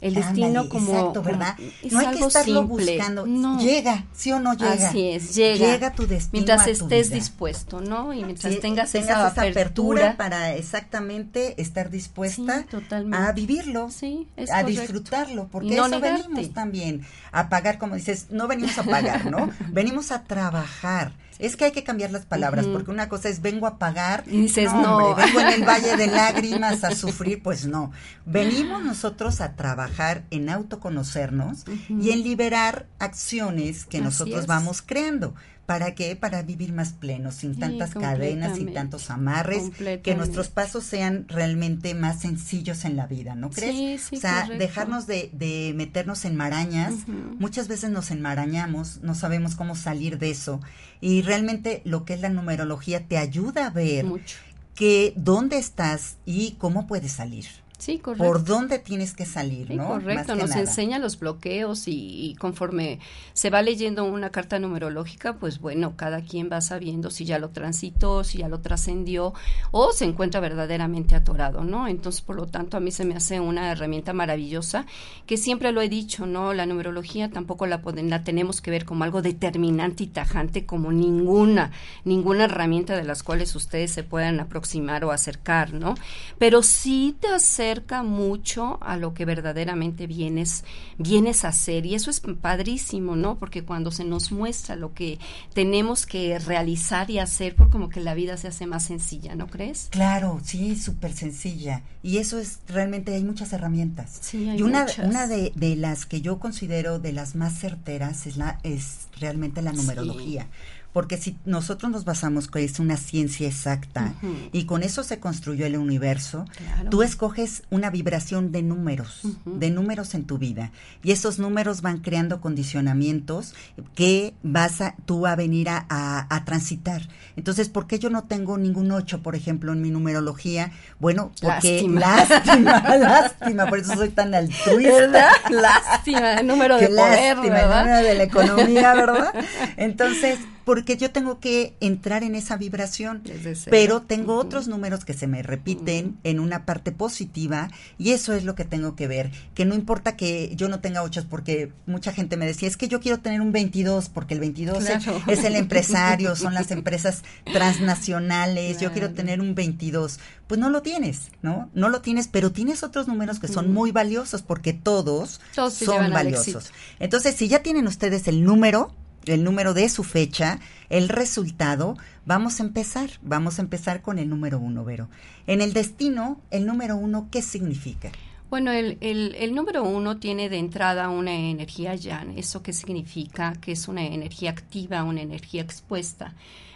[0.01, 1.55] El destino Ándale, como exacto, ¿verdad?
[1.83, 2.95] es no hay que estarlo simple.
[2.97, 3.25] buscando.
[3.27, 3.59] No.
[3.59, 4.89] Llega, ¿sí o no llega?
[4.89, 5.65] Así es, llega.
[5.73, 7.15] Llega tu destino mientras a tu estés vida.
[7.15, 8.13] dispuesto, ¿no?
[8.13, 12.77] Y mientras Sí, tengas, esa, apertura, para exactamente estar dispuesta Sí,
[13.11, 14.81] a vivirlo, Sí, es a correcto.
[14.81, 16.23] disfrutarlo, porque no eso negarte.
[16.29, 19.49] venimos también a pagar, como dices, no venimos a pagar, ¿no?
[19.71, 21.11] venimos a trabajar.
[21.39, 24.41] Es que hay que cambiar las palabras, porque una cosa es vengo a pagar, Y
[24.41, 24.97] dices, no.
[24.97, 27.91] hombre, vengo en el valle de lágrimas a sufrir, pues no.
[28.25, 34.47] Venimos nosotros a trabajar en autoconocernos y en liberar acciones que Así nosotros es.
[34.47, 35.33] vamos creando.
[35.69, 36.15] ¿Para qué?
[36.15, 39.69] Para vivir más plenos, sin Sí, tantas cadenas, sin tantos amarres,
[40.01, 43.75] que nuestros pasos sean realmente más sencillos en la vida, ¿no crees?
[43.75, 44.57] Sí, sí, o sea, correcto.
[44.57, 46.95] dejarnos de, de meternos en marañas.
[47.37, 50.59] Muchas veces nos enmarañamos, no sabemos cómo salir de eso.
[51.01, 54.37] Y realmente lo que es la numerología te ayuda a ver mucho.
[54.73, 57.45] que dónde estás y cómo puedes salir.
[57.79, 58.25] Sí, correcto.
[58.25, 59.87] Por dónde tienes que salir, Sí, ¿no?
[59.87, 60.61] Correcto, nos nada.
[60.61, 61.93] enseña los bloqueos y,
[62.29, 62.99] y conforme
[63.31, 67.51] se va leyendo una carta numerológica, pues bueno, cada quien va sabiendo si ya lo
[67.51, 69.33] transitó, si ya lo trascendió
[69.71, 71.87] o se encuentra verdaderamente atorado, ¿no?
[71.87, 74.85] Entonces, por lo tanto, a mí se me hace una herramienta maravillosa
[75.25, 76.53] que siempre lo he dicho, ¿no?
[76.53, 80.91] La numerología tampoco la, poden- la tenemos que ver como algo determinante y tajante como
[80.91, 81.71] ninguna,
[82.03, 85.95] ninguna herramienta de las cuales ustedes se puedan aproximar o acercar, ¿no?
[86.37, 90.63] Pero sí te acerca acerca mucho a lo que verdaderamente vienes,
[90.97, 91.85] vienes a hacer.
[91.85, 93.37] Y eso es padrísimo, ¿no?
[93.37, 95.19] Porque cuando se nos muestra lo que
[95.53, 99.45] tenemos que realizar y hacer, por como que la vida se hace más sencilla, ¿no
[99.47, 99.89] crees?
[99.91, 101.83] Claro, sí, súper sencilla.
[102.01, 104.17] Y eso es, realmente hay muchas herramientas.
[104.21, 105.07] Sí, hay y una, muchas.
[105.07, 109.61] una de, de las que yo considero de las más certeras es, la, es realmente
[109.61, 110.47] la numerología.
[110.91, 114.13] Porque si nosotros nos basamos que es una ciencia exacta
[114.51, 116.89] y con eso se construyó el universo, Claro.
[116.89, 120.71] tú escoges una vibración de números, de números en tu vida.
[121.03, 123.53] Y esos números van creando condicionamientos
[123.93, 127.03] que vas a, tú a venir a, a- a transitar.
[127.35, 130.71] Entonces, ¿por qué yo no tengo ningún 8, por ejemplo, en mi numerología?
[130.99, 131.99] Bueno, porque Lástima.
[131.99, 134.91] lástima, lástima, por eso soy tan altruista.
[134.91, 135.29] ¿Verdad?
[135.51, 137.79] Lástima, número de poder, lástima, ¿verdad?
[137.81, 139.33] el número de la economía, ¿verdad?
[139.77, 143.23] Entonces, porque yo tengo que entrar en esa vibración,
[143.69, 148.43] pero tengo otros números que se me repiten en una parte positiva y eso es
[148.43, 152.11] lo que tengo que ver, que no importa que yo no tenga ochos porque mucha
[152.13, 155.21] gente me decía, es que yo quiero tener un 22 porque el 22 es- Claro.
[155.27, 160.19] es el empresario, son las empresas transnacionales, yo quiero tener un 22.
[160.47, 161.69] Pues no lo tienes, ¿no?
[161.73, 166.11] No lo tienes, pero tienes otros números que son muy valiosos porque todos, Todos son
[166.11, 166.71] valiosos.
[166.99, 168.93] Entonces, si ya tienen ustedes el número,
[169.33, 173.09] el número de su fecha, el resultado, vamos a empezar.
[173.21, 175.09] Vamos a empezar con el número uno, Vero.
[175.47, 178.11] En el destino, el número uno, ¿qué significa?
[178.49, 182.37] Bueno, el, el, el número uno tiene de entrada una energía yan.
[182.37, 183.53] ¿Eso qué significa?
[183.61, 186.33] Que es una energía activa, una energía expuesta,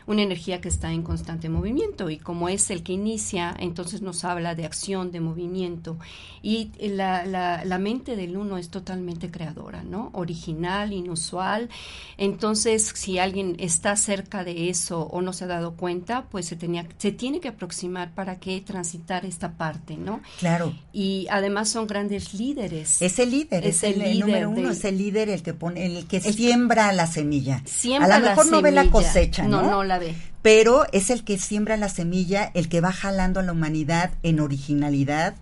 [0.08, 2.10] una energía que está en constante movimiento.
[2.10, 5.98] Y como es el que inicia, entonces nos habla de acción, de movimiento.
[6.42, 10.10] Y la, la, la mente del uno es totalmente creadora, ¿no?
[10.14, 11.70] Original, inusual.
[12.18, 16.56] Entonces, si alguien está cerca de eso o no se ha dado cuenta, pues se,
[16.56, 20.22] tenía, se tiene que aproximar para que transitar esta parte, ¿no?
[20.40, 23.02] Claro, y además son grandes líderes.
[23.02, 26.06] es el líder, es, el, número uno, del- es el líder el que pone, el
[26.08, 27.62] que El- siembra la semilla.
[27.66, 29.62] Siembra a lo la mejor no ve la cosecha, ¿no?
[29.64, 30.33] No, no la ve.
[30.44, 34.40] Pero es el que siembra la semilla, el que va jalando a la humanidad en
[34.40, 35.36] originalidad,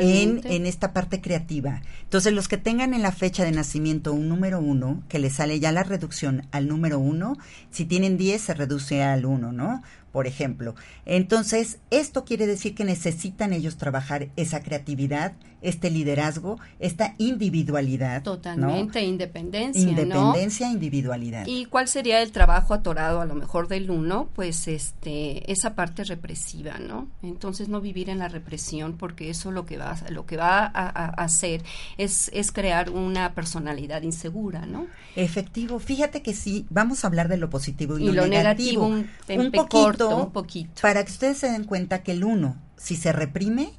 [0.00, 1.80] en, en esta parte creativa.
[2.02, 5.60] Entonces, los que tengan en la fecha de nacimiento un número uno, que les sale
[5.60, 7.36] ya la reducción al número uno,
[7.70, 9.82] si tienen 10 se reduce al uno, ¿no?
[10.10, 10.74] Por ejemplo.
[11.04, 18.24] Entonces, esto quiere decir que necesitan ellos trabajar esa creatividad, este liderazgo, esta individualidad.
[18.24, 18.36] ¿no?
[18.36, 19.90] Totalmente independencia, ¿no?
[19.90, 21.44] Independencia, individualidad.
[21.46, 24.30] ¿Y cuál sería el trabajo atorado a lo mejor del uno?
[24.34, 27.08] Pues este esa parte represiva, ¿no?
[27.22, 30.66] Entonces no vivir en la represión porque eso lo que va lo que va a,
[30.66, 31.62] a- a hacer
[31.98, 34.86] es, es crear una personalidad insegura, ¿no?
[35.16, 35.78] Efectivo.
[35.78, 39.06] Fíjate que sí, vamos a hablar de lo positivo y, Y lo negativo, un, un
[39.26, 40.80] pe- poquito, corto, un poquito.
[40.80, 43.72] para que ustedes se den cuenta que el uno, si se reprime,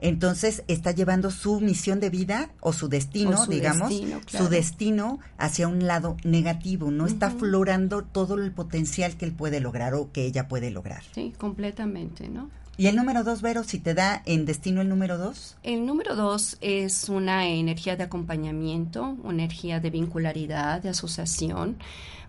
[0.00, 4.44] entonces está llevando su misión de vida o su destino, O su digamos, destino, claro.
[4.44, 6.90] su destino hacia un lado negativo.
[6.90, 11.02] No está aflorando todo el potencial que él puede lograr o que ella puede lograr.
[11.14, 12.50] Sí, completamente, ¿no?
[12.76, 16.14] Y el número dos, Vero, si te da en destino el número dos, El número
[16.14, 21.76] dos es una energía de acompañamiento, una energía de vincularidad, de asociación.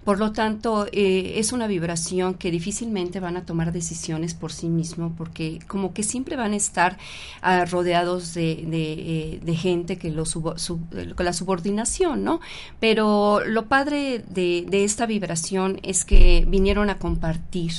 [0.10, 4.68] Por lo tanto, eh, es una vibración que difícilmente van a tomar decisiones por sí
[4.68, 6.98] mismo, porque como que siempre van a estar
[7.44, 12.40] ah, rodeados de, de, eh, de gente que lo subo- sub- con la subordinación, ¿no?
[12.80, 17.74] Pero lo padre de esta vibración es que vinieron a compartir.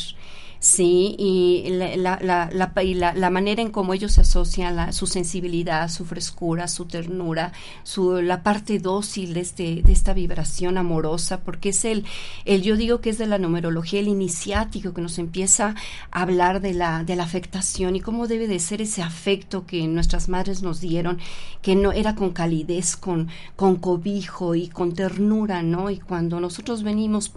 [0.62, 5.88] Sí, y la, la, la, y la- manera en cómo ellos se asocian su sensibilidad,
[5.88, 11.70] su frescura, su ternura, su, la parte dócil de, este, de esta vibración amorosa, porque
[11.70, 12.04] es el,
[12.44, 15.74] el, yo digo que es de la numerología, el iniciático que nos empieza
[16.10, 19.86] a hablar de la, de la afectación y cómo debe de ser ese afecto que
[19.88, 21.18] nuestras madres nos dieron,
[21.62, 25.88] que no era con calidez, con, con cobijo y con ternura, ¿no?
[25.88, 27.32] Y cuando nosotros venimos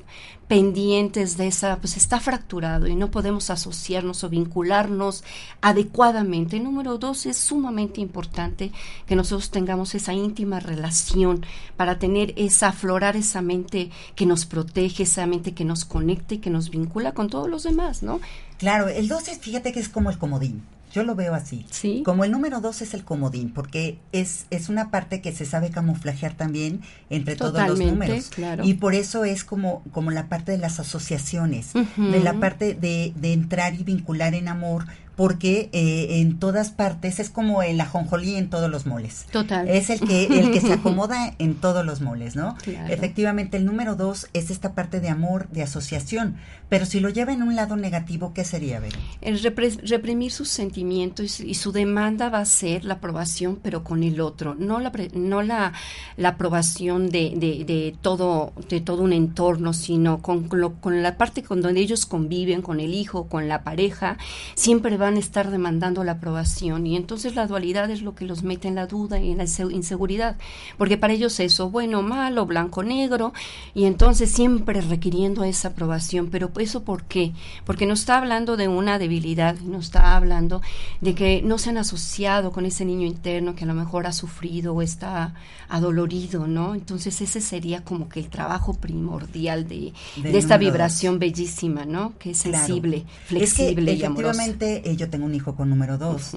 [0.54, 5.24] pendientes de esa, pues está fracturado y no podemos asociarnos o vincularnos
[5.62, 6.60] adecuadamente.
[6.60, 8.72] Número dos, es sumamente importante
[9.08, 11.44] que nosotros tengamos esa íntima relación
[11.76, 16.38] para tener esa, aflorar esa mente que nos protege, esa mente que nos conecta y
[16.38, 18.22] que nos vincula con todos los demás, ¿no?
[18.60, 20.62] Claro, el 12 fíjate que es como el comodín.
[20.94, 21.66] Yo lo veo así.
[21.72, 22.04] Sí.
[22.06, 25.72] Como el número 2 es el comodín, porque es, es una parte que se sabe
[25.72, 28.30] camuflajear también entre todos los números.
[28.30, 28.64] claro.
[28.64, 33.12] Y por eso es como, como la parte de las asociaciones, de la parte de,
[33.16, 38.36] de entrar y vincular en amor porque eh, en todas partes es como el ajonjolí
[38.36, 39.26] en todos los moles.
[39.32, 39.68] Total.
[39.70, 42.56] Es el que, el que se acomoda en todos los moles, ¿no?
[42.64, 42.92] Claro.
[42.94, 46.36] Efectivamente, el número dos es esta parte de amor, de asociación.
[46.70, 48.98] Pero si lo lleva en un lado negativo, ¿qué sería, Vero?
[49.22, 54.20] El reprimir sus sentimientos y, su demanda va a ser la aprobación, pero con el
[54.20, 55.74] otro, no la, pre- no la,
[56.18, 61.18] la aprobación de, de, de todo, de todo un entorno, sino con, lo- con la
[61.18, 64.18] parte con donde ellos conviven, con el hijo, con la pareja,
[64.56, 66.88] siempre van a estar demandando la aprobación.
[66.88, 69.44] Y entonces la dualidad es lo que los mete en la duda y en la
[69.46, 70.36] inse- inseguridad,
[70.78, 73.34] porque para ellos eso, bueno, malo, blanco, negro,
[73.76, 76.30] y entonces siempre requiriendo esa aprobación.
[76.32, 77.34] Pero eso ¿por qué?
[77.66, 80.62] Porque no está hablando de una debilidad, no está hablando
[81.02, 84.14] de que no se han asociado con ese niño interno que a lo mejor ha
[84.14, 85.34] sufrido o está
[85.70, 86.76] adolorido, ¿no?
[86.76, 92.14] Entonces ese sería como que el trabajo primordial de, de esta vibración bellísima, ¿no?
[92.20, 92.58] Que es Claro.
[92.66, 94.44] sensible, Es flexible que y amorosa.
[94.44, 96.32] efectivamente eh, yo tengo un hijo con número dos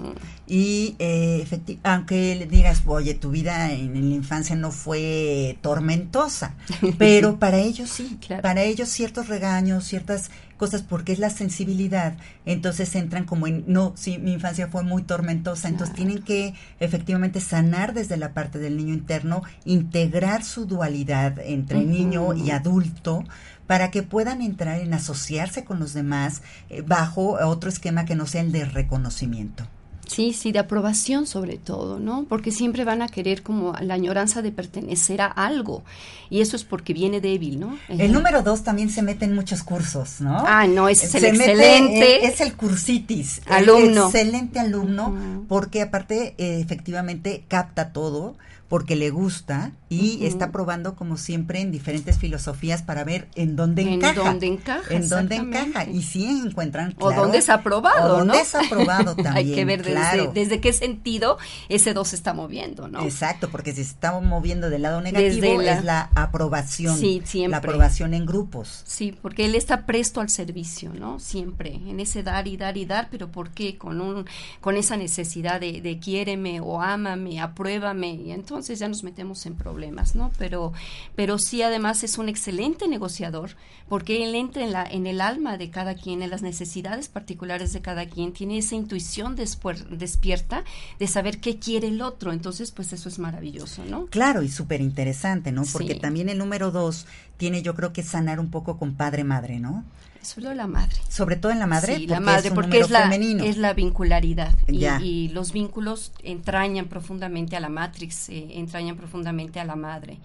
[0.46, 1.46] y eh,
[1.82, 6.54] aunque le digas, oye, tu vida en, en la infancia no fue tormentosa,
[6.98, 8.42] pero para ellos sí, Claro.
[8.42, 13.92] para ellos ciertos regaños, ciertas cosas, porque es la sensibilidad, entonces entran como en, no,
[13.96, 16.08] sí, mi infancia fue muy tormentosa, entonces Claro.
[16.10, 22.34] tienen que efectivamente sanar desde la parte del niño interno, integrar su dualidad entre niño
[22.34, 23.24] y adulto,
[23.66, 28.26] para que puedan entrar en asociarse con los demás eh, bajo otro esquema que no
[28.26, 29.66] sea el de reconocimiento.
[30.06, 32.24] Sí, sí, de aprobación sobre todo, ¿no?
[32.28, 35.82] Porque siempre van a querer como la añoranza de pertenecer a algo.
[36.30, 37.76] Y eso es porque viene débil, ¿no?
[37.88, 40.36] El número dos también se mete en muchos cursos, ¿no?
[40.46, 43.42] Ah, no, es el Se excelente en- es el cursitis.
[43.46, 44.06] el alumno.
[44.06, 48.36] excelente alumno, porque aparte eh, efectivamente capta todo,
[48.68, 53.82] porque le gusta y está probando como siempre en diferentes filosofías para ver en dónde
[53.82, 54.14] En encaja.
[54.14, 55.84] dónde encaja, En dónde encaja.
[55.84, 58.40] Y si encuentran, O dónde es aprobado, o dónde ¿no?
[58.40, 60.32] es aprobado también, Hay que ver desde, claro.
[60.34, 63.02] desde qué sentido ese dos se está moviendo, ¿no?
[63.04, 66.98] Exacto, porque si se está moviendo del lado negativo la- es la aprobación.
[66.98, 67.50] Sí, siempre.
[67.52, 68.82] La aprobación en grupos.
[68.86, 71.20] Sí, porque él está presto al servicio, ¿no?
[71.20, 73.78] Siempre, en ese dar y dar y dar, pero ¿por qué?
[73.78, 74.26] Con un,
[74.60, 79.54] con esa necesidad de, de quiéreme o ámame, apruébame, y entonces ya nos metemos en
[79.54, 80.30] problemas, ¿no?
[80.38, 80.72] Pero,
[81.14, 83.50] pero sí además es un excelente negociador,
[83.88, 87.72] porque él entra en la, en el alma de cada quien, en las necesidades particulares
[87.72, 90.64] de cada quien, tiene esa intuición despuer- despierta
[90.98, 94.06] de saber qué quiere el otro, entonces pues eso es maravilloso, ¿no?
[94.06, 95.62] Claro, y súper interesante, ¿no?
[95.72, 96.00] Porque Sí.
[96.00, 99.84] también el número dos tiene yo creo que sanar un poco con padre-madre, ¿no?
[100.22, 100.96] Solo la madre.
[101.08, 103.44] Sobre todo en la madre, Sí, porque la madre, es un porque es la, femenino.
[103.44, 104.54] es la vincularidad.
[104.68, 110.18] Y los vínculos entrañan profundamente a la matrix, eh, entrañan profundamente a la madre.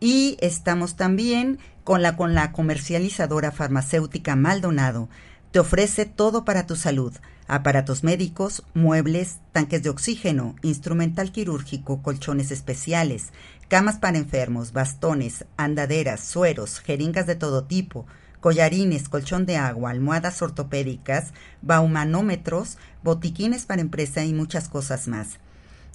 [0.00, 5.08] Y estamos también con la, con la comercializadora farmacéutica Maldonado.
[5.50, 7.12] Te ofrece todo para tu salud.
[7.48, 13.32] Aparatos médicos, muebles, tanques de oxígeno, instrumental quirúrgico, colchones especiales,
[13.66, 18.06] camas para enfermos, bastones, andaderas, sueros, jeringas de todo tipo,
[18.38, 21.32] collarines, colchón de agua, almohadas ortopédicas,
[21.62, 25.40] baumanómetros, botiquines para empresa y muchas cosas más.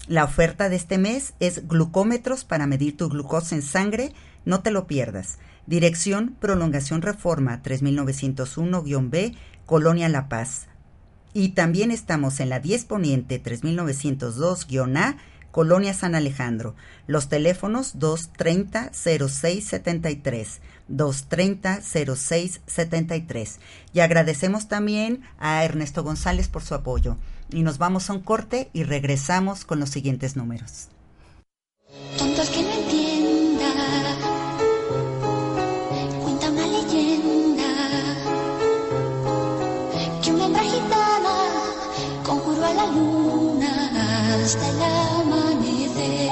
[0.10, 4.12] La oferta de este mes es glucómetros para medir tu glucosa en sangre.
[4.44, 5.40] No te lo pierdas.
[5.68, 9.34] Dirección Prolongación Reforma 3901-B,
[9.66, 10.68] Colonia La Paz.
[11.34, 15.18] Y también estamos en la 10 Poniente 3902-A,
[15.52, 16.76] Colonia San Alejandro.
[17.08, 20.60] Los teléfonos 230-0673.
[20.90, 23.58] 230-0673.
[23.94, 27.18] Y agradecemos también a Ernesto González por su apoyo.
[27.50, 30.90] Y nos vamos a un corte y regresamos con los siguientes números.
[32.18, 32.65] Tonto el que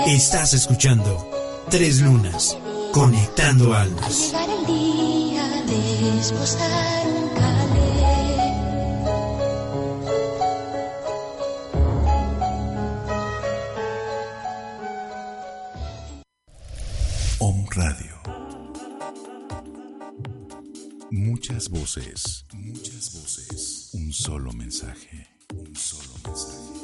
[0.07, 1.29] Estás escuchando
[1.69, 2.57] Tres Lunas,
[2.91, 4.27] conectando Al almas.
[4.27, 7.33] llegar el día de esposar un.
[17.39, 18.21] Om Radio.
[21.11, 23.89] Muchas voces, muchas voces.
[23.93, 26.83] Un solo mensaje, un solo mensaje.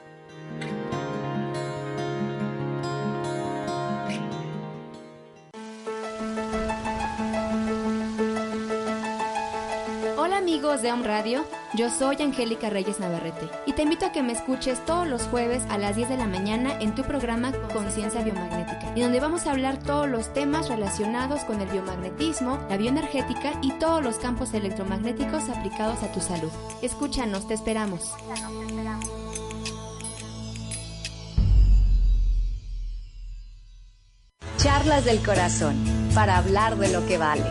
[10.41, 14.33] Amigos de Home Radio, yo soy Angélica Reyes Navarrete y te invito a que me
[14.33, 18.91] escuches todos los jueves a las 10 de la mañana en tu programa Conciencia Biomagnética,
[18.95, 23.71] y donde vamos a hablar todos los temas relacionados con el biomagnetismo, la bioenergética y
[23.73, 26.51] todos los campos electromagnéticos aplicados a tu salud.
[26.81, 28.11] Escúchanos, te esperamos.
[34.57, 35.75] Charlas del corazón
[36.15, 37.43] para hablar de lo que vale.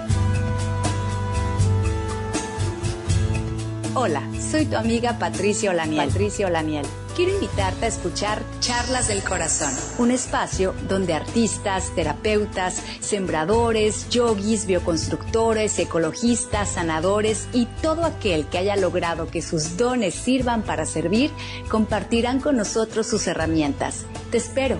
[3.96, 4.22] Hola,
[4.53, 6.07] soy tu amiga Patricia Olaniel.
[6.07, 6.87] Patricia Olaniel.
[7.16, 15.76] Quiero invitarte a escuchar Charlas del Corazón, un espacio donde artistas, terapeutas, sembradores, yogis, bioconstructores,
[15.81, 21.33] ecologistas, sanadores y todo aquel que haya logrado que sus dones sirvan para servir,
[21.68, 24.07] compartirán con nosotros sus herramientas.
[24.31, 24.79] Te espero.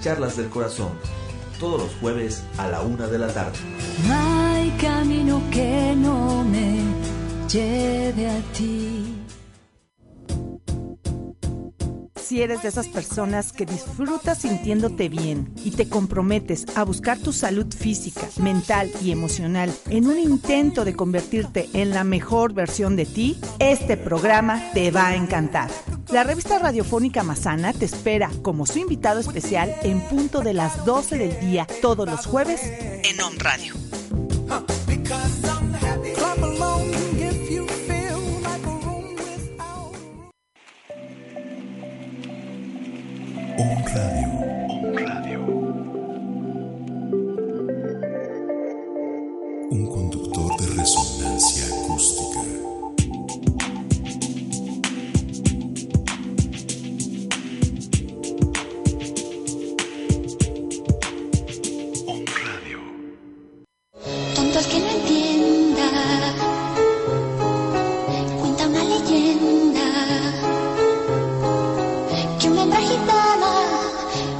[0.00, 0.92] Charlas del Corazón,
[1.58, 3.58] todos los jueves a la una de la tarde.
[4.06, 7.03] No hay camino que no me
[7.54, 9.14] lleve a ti.
[12.16, 17.32] Si eres de esas personas que disfrutas sintiéndote bien y te comprometes a buscar tu
[17.32, 23.06] salud física, mental y emocional en un intento de convertirte en la mejor versión de
[23.06, 25.70] ti, este programa te va a encantar.
[26.10, 31.18] La revista radiofónica Masana te espera como su invitado especial en punto de las 12
[31.18, 33.83] del día todos los jueves en On Radio.
[72.64, 73.52] Hembra gitana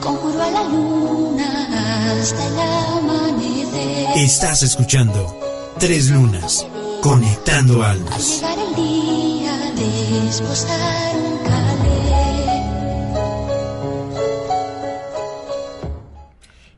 [0.00, 4.16] conjuró a la luna hasta el amanecer.
[4.16, 5.36] Estás escuchando
[5.78, 6.66] Tres Lunas,
[7.02, 8.36] conectando Al almas.
[8.36, 11.33] llegar el día de esposar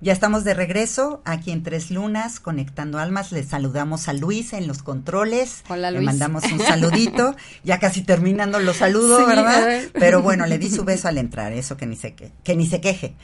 [0.07, 3.33] Ya estamos de regreso aquí en Tres Lunas, conectando almas.
[3.33, 5.65] Les saludamos a Luis en los controles.
[5.69, 6.07] Hola, Le Luis.
[6.07, 7.35] mandamos un saludito.
[7.65, 9.67] ya casi terminando los saludos, Sí, ¿verdad?
[9.67, 9.91] ver.
[9.95, 12.69] Pero bueno, le di su beso al entrar, eso que ni se que, que ni
[12.69, 13.17] se queje.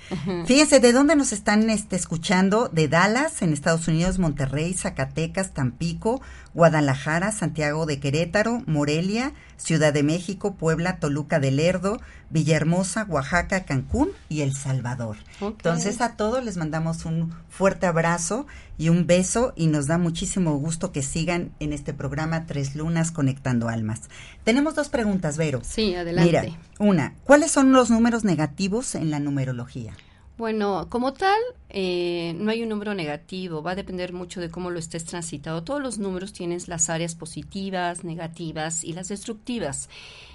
[0.44, 6.20] Fíjense de dónde nos están este, escuchando, de Dallas, en Estados Unidos, Monterrey, Zacatecas, Tampico,
[6.52, 14.11] Guadalajara, Santiago de Querétaro, Morelia, Ciudad de México, Puebla, Toluca de Lerdo, Villahermosa, Oaxaca, Cancún
[14.29, 15.16] y El Salvador.
[15.40, 18.46] Entonces a todos les mandamos un fuerte abrazo
[18.77, 23.12] y un beso y nos da muchísimo gusto que sigan en este programa Tres Lunas
[23.12, 24.03] Conectando Almas.
[24.42, 25.61] Tenemos dos preguntas, Vero.
[25.62, 26.27] Sí, adelante.
[26.27, 29.92] Mira, una, ¿cuáles son los números negativos en la numerología?
[30.38, 34.70] Bueno, como tal, eh, no hay un número negativo, va a depender mucho de cómo
[34.70, 35.62] lo estés transitado.
[35.62, 39.90] Todos los números tienen las áreas positivas, negativas y las destructivas.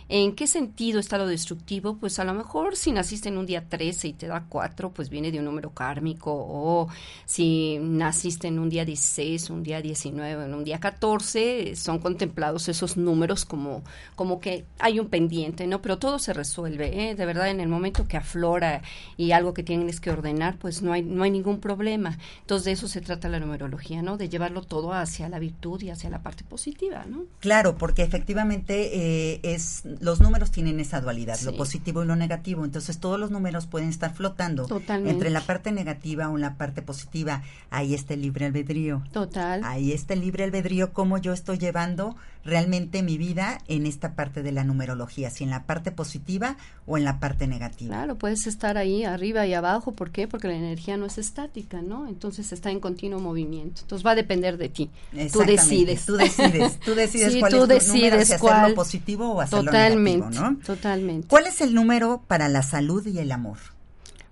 [0.10, 1.98] ¿En qué sentido está lo destructivo?
[1.98, 5.10] Pues a lo mejor si naciste en un día 13 y te da 4, pues
[5.10, 6.88] viene de un número kármico, o
[7.26, 12.70] si naciste en un día 16, un día 19, en un día 14, son contemplados
[12.70, 13.84] esos números como,
[14.16, 15.82] como que hay un pendiente, ¿no?
[15.82, 17.16] Pero todo se resuelve, ¿eh?
[17.16, 18.82] De verdad, en el momento que aflora
[19.18, 22.18] y algo que tienes que ordenar, pues no hay, no hay ningún problema.
[22.42, 24.16] Entonces de eso se trata la numerología, ¿no?
[24.16, 27.26] De llevarlo todo hacia la virtud y hacia la parte positiva, ¿no?
[27.40, 32.66] Claro, porque efectivamente eh, es los números tienen esa dualidad, lo positivo y lo negativo.
[32.66, 34.68] Entonces todos los números pueden estar flotando
[35.06, 37.44] entre la parte negativa o la parte positiva.
[37.70, 39.04] Ahí está el libre albedrío.
[39.12, 39.62] Total.
[39.64, 42.16] Ahí está el libre albedrío, cómo yo estoy llevando
[42.48, 46.98] realmente mi vida en esta parte de la numerología, si en la parte positiva o
[46.98, 47.94] en la parte negativa.
[47.94, 49.92] Claro, puedes estar ahí arriba y abajo.
[49.92, 50.28] ¿Por qué?
[50.28, 52.08] Porque la energía no es estática, ¿no?
[52.08, 53.82] Entonces está en continuo movimiento.
[53.82, 54.90] Entonces va a depender de ti.
[55.32, 56.06] Tú decides.
[56.06, 56.80] Tú decides.
[56.80, 60.66] Tú decides cuál tú es decides número, si hacerlo positivo o hacerlo totalmente, negativo, ¿no?
[60.66, 61.28] Totalmente.
[61.28, 63.58] ¿Cuál es el número para la salud y el amor?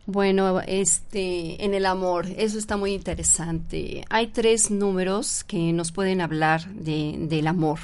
[0.08, 4.06] Bueno, este, en el amor, eso está muy interesante.
[4.10, 7.80] Hay tres números que nos pueden hablar de, del amor.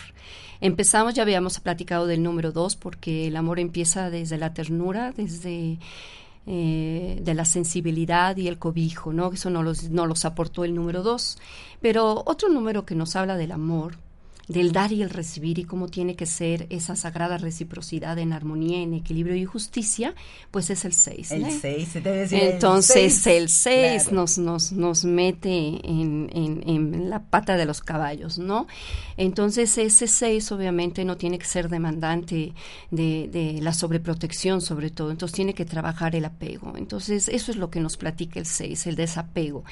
[0.59, 5.79] Empezamos, ya habíamos platicado del número dos, porque el amor empieza desde la ternura, desde
[6.45, 9.31] eh, de la sensibilidad y el cobijo, ¿no?
[9.31, 11.39] Eso no los, no los aportó el número dos.
[11.81, 13.97] Pero otro número que nos habla del amor
[14.47, 18.81] del dar y el recibir y cómo tiene que ser esa sagrada reciprocidad en armonía,
[18.81, 20.15] en equilibrio y justicia,
[20.51, 21.31] pues es el 6.
[21.31, 21.95] El 6,
[22.31, 28.37] Entonces el 6 nos, nos, nos mete en, en, en, la pata de los caballos,
[28.37, 28.67] ¿no?
[29.17, 32.53] Entonces ese 6 obviamente no tiene que ser demandante
[32.89, 36.73] de, de la sobreprotección sobre todo, entonces tiene que trabajar el apego.
[36.77, 39.63] Entonces eso es lo que nos platica el 6, el desapego.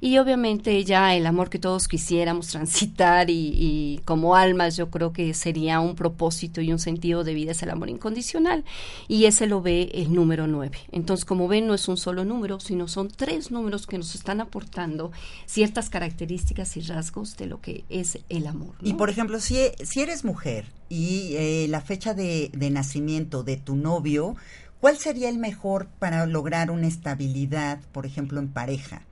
[0.00, 5.12] Y obviamente ya el amor que todos quisiéramos transitar y, y como almas yo creo
[5.12, 8.64] que sería un propósito y un sentido de vida es el amor incondicional
[9.08, 10.78] y ese lo ve el número 9.
[10.92, 14.40] Entonces, como ven, no es un solo número, sino son tres números que nos están
[14.40, 15.12] aportando
[15.46, 18.74] ciertas características y rasgos de lo que es el amor.
[18.82, 23.56] Y por ejemplo, si, si eres mujer y eh, la fecha de, de nacimiento de
[23.56, 24.36] tu novio,
[24.80, 29.02] ¿cuál sería el mejor para lograr una estabilidad, por ejemplo, en pareja?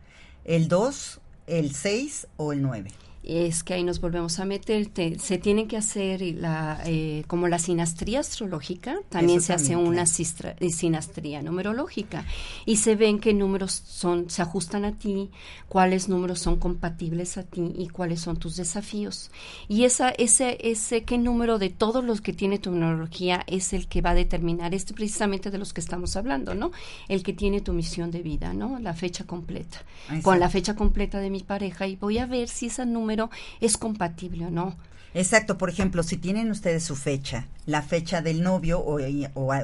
[0.44, 2.90] ¿El 2, el 6 o el 9?
[3.26, 7.58] Es que ahí nos volvemos a meter, se tiene que hacer la, eh, como la
[7.58, 12.24] sinastría astrológica, también se hace una eh, sinastría numerológica
[12.64, 15.30] y se ven qué números son, se ajustan a ti,
[15.68, 19.30] cuáles números son compatibles a ti y cuáles son tus desafíos.
[19.66, 23.88] Y esa, ese, ese qué número de todos los que tiene tu numerología es el
[23.88, 26.70] que va a determinar, este precisamente de los que estamos hablando, ¿no?
[27.08, 28.78] El que tiene tu misión de vida, ¿no?
[28.78, 29.78] La fecha completa.
[30.22, 33.15] Con la fecha completa de mi pareja y voy a ver si ese número
[33.60, 34.76] es compatible o no.
[35.16, 38.98] Exacto, por ejemplo, si tienen ustedes su fecha, la fecha del novio o,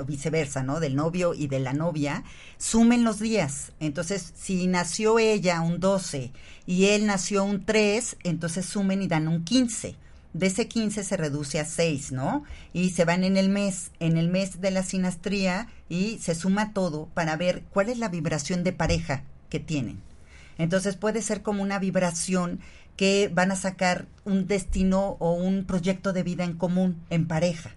[0.06, 0.80] viceversa, ¿no?
[0.80, 2.24] Del novio y de la novia,
[2.56, 3.72] sumen los días.
[3.78, 6.32] Entonces, si nació ella un 12
[6.64, 9.94] y él nació un 3, entonces sumen y dan un 15.
[10.32, 12.44] De ese 15 se reduce a 6, ¿no?
[12.72, 16.72] Y se van en el mes, en el mes de la sinastría y se suma
[16.72, 20.00] todo para ver cuál es la vibración de pareja que tienen.
[20.56, 22.60] Entonces puede ser como una vibración
[22.96, 27.72] que van a sacar un destino o un proyecto de vida en común, en pareja.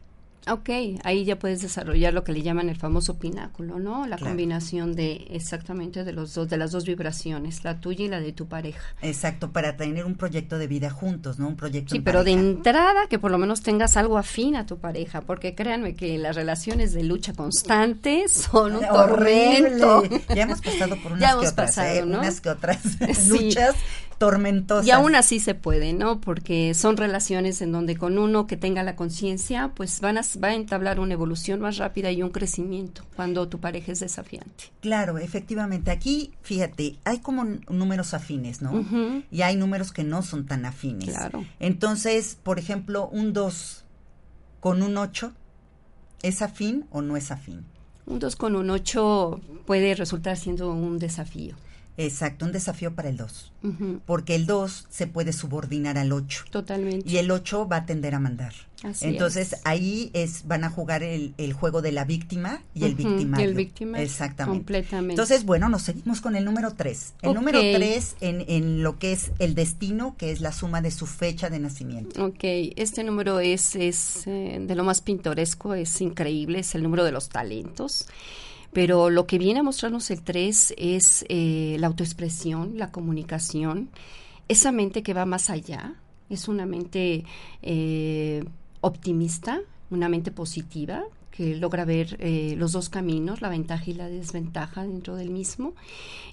[0.47, 0.69] Ok,
[1.03, 4.05] ahí ya puedes desarrollar lo que le llaman el famoso pináculo, ¿no?
[4.05, 8.19] La combinación de exactamente de los dos, de las dos vibraciones, la tuya y la
[8.19, 8.79] de tu pareja.
[9.01, 11.47] Exacto, para tener un proyecto de vida juntos, ¿no?
[11.47, 11.95] Un proyecto.
[11.95, 15.55] Sí, pero de entrada que por lo menos tengas algo afín a tu pareja, porque
[15.55, 20.03] créanme que las relaciones de lucha constante son un tormento.
[20.35, 22.03] Ya hemos pasado por unas que otras, ¿eh?
[22.03, 22.81] unas que otras
[23.29, 23.75] luchas
[24.17, 24.87] tormentosas.
[24.87, 26.21] Y aún así se puede, ¿no?
[26.21, 30.49] Porque son relaciones en donde con uno que tenga la conciencia, pues van a, va
[30.49, 34.65] a entablar una evolución más rápida y un crecimiento cuando tu pareja es desafiante.
[34.81, 35.91] Claro, efectivamente.
[35.91, 38.85] Aquí, fíjate, hay como números afines, ¿no?
[39.31, 41.09] Y hay números que no son tan afines.
[41.09, 41.45] Claro.
[41.59, 43.85] Entonces, por ejemplo, un 2
[44.59, 45.31] con un 8,
[46.23, 47.65] ¿es afín o no es afín?
[48.05, 51.55] Un 2 con un 8 puede resultar siendo un desafío.
[51.97, 53.51] Exacto, un desafío para el 2.
[54.05, 56.45] Porque el 2 se puede subordinar al 8.
[56.51, 57.09] Totalmente.
[57.09, 58.53] Y el 8 va a tender a mandar.
[58.83, 62.93] Así Entonces ahí es van a jugar el, el juego de la víctima y el
[62.93, 63.45] victimario.
[63.47, 64.05] el victimario.
[64.05, 64.59] Exactamente.
[64.59, 65.13] Completamente.
[65.13, 67.13] Entonces, bueno, nos seguimos con el número 3.
[67.23, 70.91] El número 3 en, en lo que es el destino, que es la suma de
[70.91, 72.23] su fecha de nacimiento.
[72.23, 72.43] Ok,
[72.75, 77.11] este número es, es eh, de lo más pintoresco, es increíble, es el número de
[77.11, 78.07] los talentos.
[78.75, 83.87] Pero lo que viene a mostrarnos el 3 es eh, la autoexpresión, la comunicación,
[84.49, 85.93] esa mente que va más allá,
[86.29, 87.23] es una mente
[87.61, 88.43] eh,
[88.81, 89.61] optimista,
[89.91, 91.05] una mente positiva,
[91.35, 95.73] que logra ver eh, los dos caminos, la ventaja y la desventaja dentro del mismo.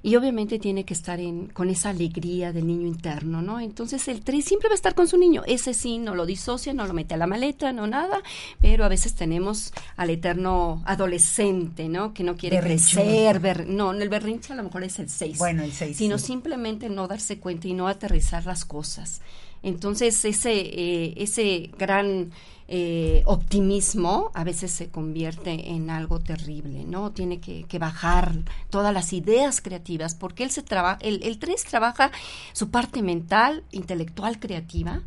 [0.04, 3.60] Y obviamente tiene que estar en, con esa alegría del niño interno, ¿no?
[3.60, 5.42] Entonces el 3 siempre va a estar con su niño.
[5.46, 8.20] Ese sí, no lo disocia, no lo mete a la maleta, no nada,
[8.60, 12.14] pero a veces tenemos al eterno adolescente, ¿no?
[12.14, 15.38] Que no quiere crecer, ber- no, el berrinche a lo mejor es el 6.
[15.38, 16.26] Bueno, el seis, Sino sí.
[16.26, 19.20] simplemente no darse cuenta y no aterrizar las cosas.
[19.62, 22.32] Entonces ese, eh, ese gran
[22.74, 27.12] eh, optimismo a veces se convierte en algo terrible, ¿no?
[27.12, 28.32] Tiene que, bajar
[28.70, 32.10] todas las ideas creativas porque él se trabaja, el, el 3 trabaja
[32.54, 35.02] su parte mental, intelectual, creativa,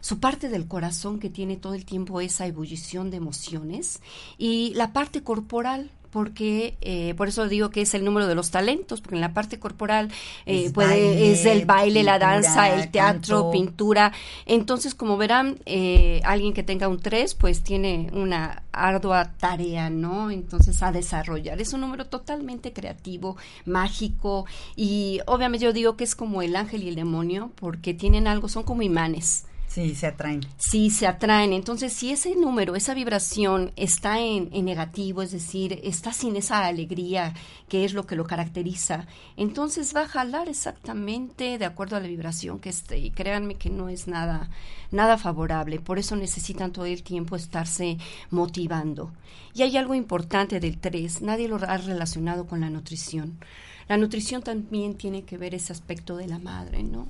[0.00, 4.00] su parte del corazón que tiene todo el tiempo esa ebullición de emociones
[4.38, 8.50] y la parte corporal porque eh, por eso digo que es el número de los
[8.50, 10.10] talentos porque en la parte corporal
[10.46, 13.50] eh, Es puede baile, es el baile la danza el teatro canto.
[13.50, 14.12] pintura.
[14.46, 20.30] Entonces como verán eh, alguien que tenga un 3 pues tiene una ardua tarea no
[20.30, 21.60] entonces a desarrollar.
[21.60, 24.46] Es un número totalmente creativo mágico
[24.76, 28.48] y obviamente yo digo que es como el ángel y el demonio porque tienen algo
[28.48, 30.40] son como imanes Sí, se atraen.
[30.58, 31.52] Sí, se atraen.
[31.52, 37.34] Entonces, si ese número, esa vibración está en, negativo, es decir, está sin esa alegría
[37.68, 39.06] que es lo que lo caracteriza,
[39.36, 42.98] entonces va a jalar exactamente de acuerdo a la vibración que esté.
[42.98, 44.50] Y créanme que no es nada,
[44.90, 45.78] nada favorable.
[45.78, 47.96] Por eso necesitan todo el tiempo estarse
[48.30, 49.12] motivando.
[49.54, 53.38] Y hay algo importante del 3, nadie lo ha relacionado con la nutrición.
[53.86, 57.06] La nutrición también tiene que ver ese aspecto de la madre, ¿no?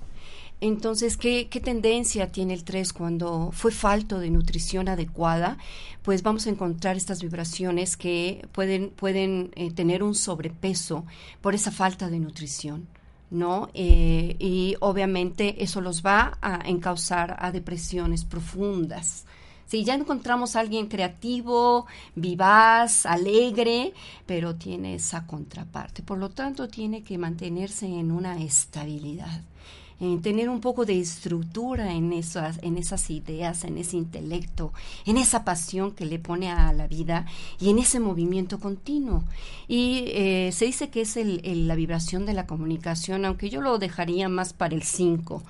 [0.61, 5.57] Entonces, ¿qué, ¿qué, tendencia tiene el 3 cuando fue falto de nutrición adecuada?
[6.03, 11.07] Pues vamos a encontrar estas vibraciones que pueden, pueden eh, tener un sobrepeso
[11.41, 12.89] por esa falta de nutrición.
[13.31, 13.71] ¿no?
[13.75, 19.25] Eh, y obviamente eso los va a encauzar a depresiones profundas.
[19.67, 21.87] Si ya encontramos a alguien creativo,
[22.17, 23.95] vivaz, alegre,
[24.27, 26.03] pero tiene esa contraparte.
[26.03, 29.43] Por lo tanto, tiene que mantenerse en una estabilidad
[30.01, 34.73] en tener un poco de estructura en esas, en esas ideas, en ese intelecto,
[35.05, 37.27] en esa pasión que le pone a la vida
[37.61, 39.25] y en ese movimiento continuo.
[39.69, 43.79] Y eh, se dice que es el, la vibración de la comunicación, aunque yo lo
[43.79, 45.43] dejaría más para el 5,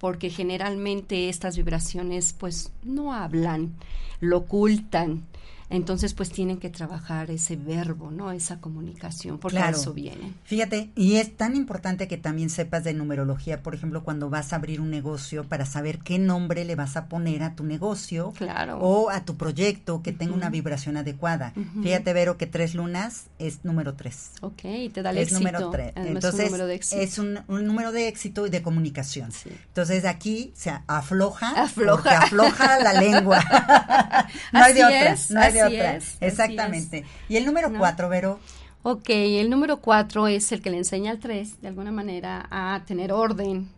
[0.00, 3.74] porque generalmente estas vibraciones pues no hablan,
[4.20, 5.26] lo ocultan.
[5.70, 8.32] Entonces, pues tienen que trabajar ese verbo, ¿no?
[8.32, 9.76] Esa comunicación, porque claro.
[9.76, 10.32] eso viene.
[10.44, 14.56] Fíjate, y es tan importante que también sepas de numerología, por ejemplo, cuando vas a
[14.56, 18.78] abrir un negocio para saber qué nombre le vas a poner a tu negocio claro.
[18.78, 20.38] o a tu proyecto que tenga uh -huh.
[20.38, 21.52] una vibración adecuada.
[21.54, 21.82] Uh -huh.
[21.82, 24.32] Fíjate, Vero, que tres lunas es número tres.
[24.40, 24.62] Ok,
[24.92, 25.40] te da el es éxito.
[25.40, 25.92] número tres.
[25.96, 27.02] Entonces, es, un número de, éxito.
[27.02, 29.32] es un, un, número de éxito y de comunicación.
[29.32, 29.50] Sí.
[29.68, 33.38] Entonces, aquí se afloja, afloja, afloja la lengua.
[34.52, 35.96] no hay de otra, es, no hay de otra.
[35.96, 37.04] Es, Exactamente.
[37.28, 37.78] ¿Y el número no.
[37.78, 38.38] cuatro, Vero?
[38.82, 42.82] Ok, el número cuatro es el que le enseña al tres, de alguna manera, a
[42.86, 43.68] tener orden,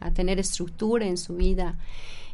[0.00, 1.76] a tener estructura en su vida.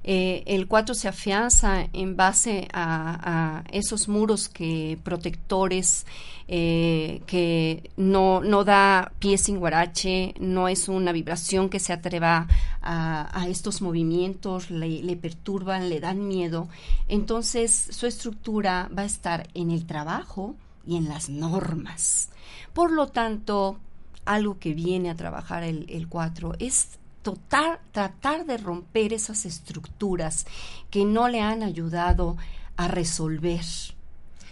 [0.06, 6.04] Eh, el 4 se afianza en base a, esos muros que protectores
[6.46, 12.46] eh, que no, no da pie sin guarache, no es una vibración que se atreva
[12.82, 16.68] a, estos movimientos, le, perturban, le dan miedo.
[17.08, 20.54] Entonces su estructura va a estar en el trabajo
[20.86, 22.28] y en las normas.
[22.74, 23.78] Por lo tanto,
[24.26, 30.44] algo que viene a trabajar el, el 4 es Total, tratar de romper esas estructuras
[30.90, 32.36] que no le han ayudado
[32.76, 33.64] a resolver.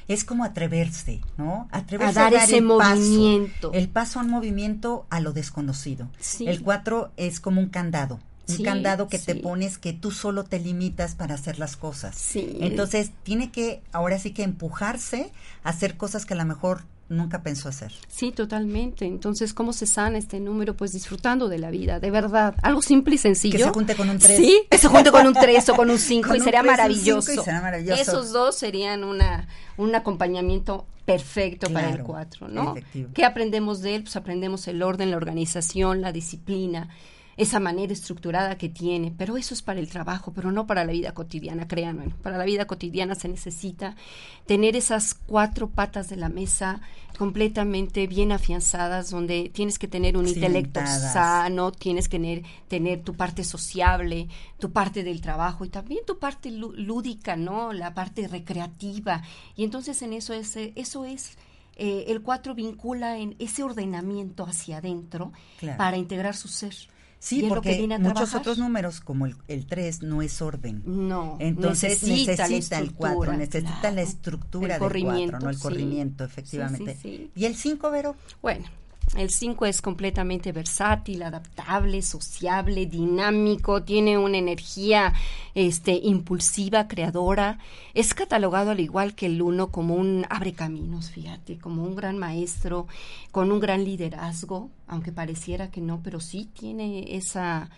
[0.08, 1.68] Es como atreverse, ¿no?
[1.70, 3.72] Atreverse a dar, a dar ese el movimiento.
[3.72, 6.08] Paso, el paso a un movimiento a lo desconocido.
[6.18, 6.48] Sí.
[6.48, 8.18] El 4 es como un candado.
[8.48, 9.26] Un sí, candado que sí.
[9.26, 12.16] te pones que tú solo te limitas para hacer las cosas.
[12.16, 12.56] Sí.
[12.60, 15.30] Entonces, tiene que, ahora sí que empujarse
[15.62, 17.92] a hacer cosas que a lo mejor nunca pensó hacer.
[18.08, 19.04] Sí, totalmente.
[19.04, 20.74] Entonces, ¿cómo se sana este número?
[20.74, 22.54] Pues disfrutando de la vida, de verdad.
[22.62, 23.58] Algo simple y sencillo.
[23.58, 24.36] Que se junte con un 3.
[24.36, 27.32] Sí, que se junte con un 3 o con un 5 y, sería maravilloso.
[27.32, 28.00] y será maravilloso.
[28.00, 32.72] Esos dos serían una, un acompañamiento perfecto claro, para el 4, ¿no?
[32.72, 33.10] Efectivo.
[33.14, 34.02] ¿Qué aprendemos de él?
[34.04, 36.88] Pues aprendemos el orden, la organización, la disciplina,
[37.36, 40.92] esa manera estructurada que tiene, pero eso es para el trabajo, pero no para la
[40.92, 42.10] vida cotidiana, créanme.
[42.22, 43.96] Para la vida cotidiana se necesita
[44.46, 46.80] tener esas cuatro patas de la mesa
[47.16, 53.14] completamente bien afianzadas, donde tienes que tener un intelecto sano, tienes que tener, tener tu
[53.14, 54.28] parte sociable,
[54.58, 57.72] tu parte del trabajo y también tu parte lúdica, ¿no?
[57.72, 59.22] La parte recreativa.
[59.56, 61.36] Y entonces en eso es, eso es
[61.76, 65.78] eh, el 4 vincula en ese ordenamiento hacia adentro claro.
[65.78, 66.74] para integrar su ser.
[67.22, 70.82] Sí, porque que muchos otros números, como el, el 3, no es orden.
[70.84, 73.94] No, Entonces necesita el 4, estructura, necesita claro.
[73.94, 76.98] la estructura El del corrimiento, 4, no el corrimiento, Sí, sí, efectivamente.
[77.00, 77.30] sí.
[77.36, 78.16] ¿Y el 5, Vero?
[78.42, 78.64] Bueno,
[79.16, 85.12] el 5 es completamente versátil, adaptable, sociable, dinámico, tiene una energía
[85.54, 87.58] este, impulsiva, creadora.
[87.92, 92.16] Es catalogado al igual que el 1 como un abre caminos, fíjate, como un gran
[92.16, 92.86] maestro,
[93.30, 97.70] con un gran liderazgo, aunque pareciera que no, pero sí tiene esa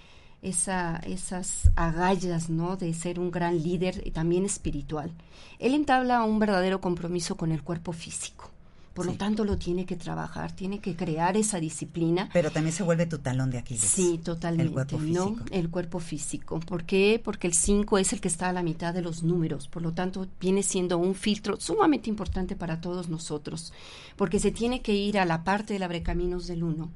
[0.44, 2.76] esa, esas agallas, ¿no?
[2.76, 5.10] De ser un gran líder y también espiritual.
[5.58, 8.53] Él entabla un verdadero compromiso con el cuerpo físico.
[8.94, 12.30] Por lo tanto, lo tiene que trabajar, tiene que crear esa disciplina.
[12.32, 13.82] Pero también se vuelve tu talón de Aquiles.
[13.82, 14.68] Sí, totalmente.
[14.68, 15.26] El cuerpo ¿no?
[15.26, 15.44] físico.
[15.50, 16.60] El cuerpo físico.
[16.60, 17.20] ¿Por qué?
[17.22, 19.66] Porque el 5 es el que está a la mitad de los números.
[19.66, 23.72] Por lo tanto, viene siendo un filtro sumamente importante para todos nosotros.
[24.14, 26.88] Porque se tiene que ir a la parte del abrecaminos del 1.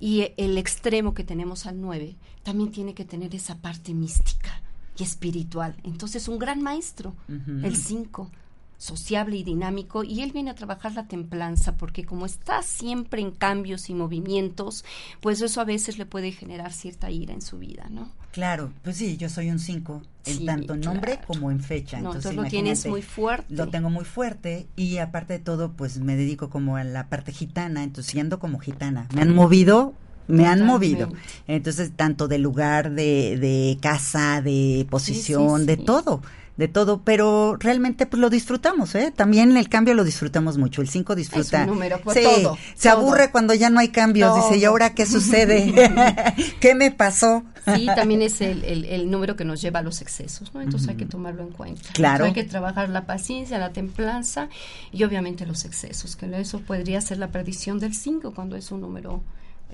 [0.00, 4.60] Y el extremo que tenemos al 9 también tiene que tener esa parte mística
[4.98, 5.76] y espiritual.
[5.84, 7.14] Entonces, un gran maestro,
[7.62, 8.30] el 5
[8.76, 13.30] sociable y dinámico y él viene a trabajar la templanza porque como está siempre en
[13.30, 14.84] cambios y movimientos,
[15.20, 18.10] pues eso a veces le puede generar cierta ira en su vida, ¿no?
[18.32, 21.26] Claro, pues sí, yo soy un 5, en Sí, tanto en nombre claro.
[21.28, 22.00] como en fecha.
[22.00, 23.54] No, entonces, lo tienes muy fuerte.
[23.54, 27.30] Lo tengo muy fuerte y aparte de todo, pues me dedico como a la parte
[27.30, 29.06] gitana, entonces sí ando como gitana.
[29.14, 29.94] Me han movido,
[30.26, 31.12] me han movido.
[31.46, 36.20] Entonces, tanto de lugar, de, de casa, de posición, sí, de todo.
[36.56, 39.12] De todo, pero realmente pues lo disfrutamos, ¿eh?
[39.14, 40.82] También el cambio lo disfrutamos mucho.
[40.82, 41.62] El 5 disfruta.
[41.62, 42.98] Es un número, pues, sí, todo, se todo.
[43.00, 44.36] aburre cuando ya no hay cambios.
[44.36, 45.74] Dice, ¿y ahora qué sucede?
[46.60, 47.42] ¿Qué me pasó?
[47.74, 50.60] Sí, también es el, el- el número que nos lleva a los excesos, ¿no?
[50.60, 51.88] Entonces hay que tomarlo en cuenta.
[51.92, 52.24] Claro.
[52.26, 54.48] Entonces, hay que trabajar la paciencia, la templanza
[54.92, 58.80] y obviamente los excesos, que eso podría ser la perdición del 5 cuando es un
[58.82, 59.22] número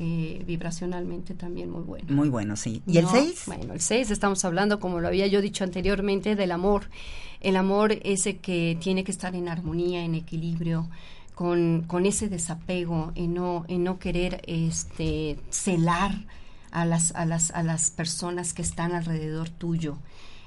[0.03, 2.07] eh, vibracionalmente también muy bueno.
[2.09, 2.83] Muy bueno, sí.
[2.87, 3.43] ¿Y el No, 6?
[3.47, 6.85] Bueno, el 6 estamos hablando, como lo había yo dicho anteriormente, del amor.
[7.43, 10.89] El amor ese que tiene que estar en armonía, en equilibrio,
[11.35, 16.13] con, con ese desapego, en no, en no querer este, celar
[16.71, 19.99] a las, a, las, a las personas que están alrededor tuyo.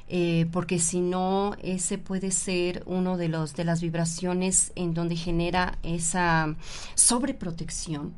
[0.10, 5.16] Eh, porque si no, ese puede ser uno de los de las vibraciones en donde
[5.16, 6.56] genera esa
[6.96, 8.14] sobreprotección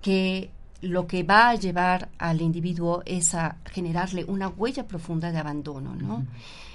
[0.00, 0.50] que
[0.82, 5.94] lo que va a llevar al individuo es a generarle una huella profunda de abandono,
[5.94, 6.24] ¿no?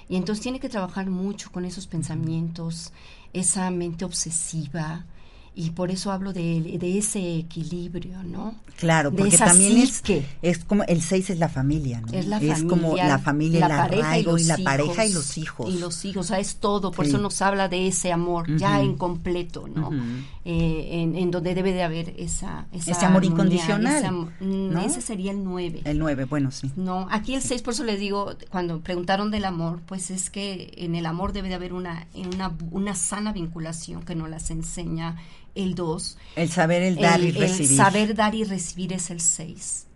[0.08, 2.92] Y entonces tiene que trabajar mucho con esos pensamientos,
[3.34, 5.06] esa mente obsesiva,
[5.58, 8.56] y por eso hablo de, de ese equilibrio, ¿no?
[8.78, 10.04] Claro, De porque esa también es,
[10.42, 12.12] es como el 6 es la familia, ¿no?
[12.12, 14.66] Es la como familia, la familia, la el pareja y arraigo los y la hijos.
[14.66, 15.74] pareja y los hijos.
[15.74, 17.12] Y los hijos, o sea, es todo, por Sí.
[17.12, 18.86] eso nos habla de ese amor ya Ujú.
[18.90, 19.92] en completo, ¿no?
[20.48, 24.80] Eh, en, en donde debe de haber esa, esa Ese amor armonía, incondicional, mm, ¿no?
[24.80, 25.82] Ese sería el 9.
[25.86, 26.72] El 9, bueno, sí.
[26.76, 30.72] No, aquí el 6, por eso les digo, cuando preguntaron del amor, pues es que
[30.78, 35.16] en el amor debe de haber una, una, una sana vinculación que nos las enseña
[35.56, 36.18] el 2.
[36.36, 37.76] El saber, el dar y el recibir.
[37.76, 39.88] saber dar y recibir es el 6.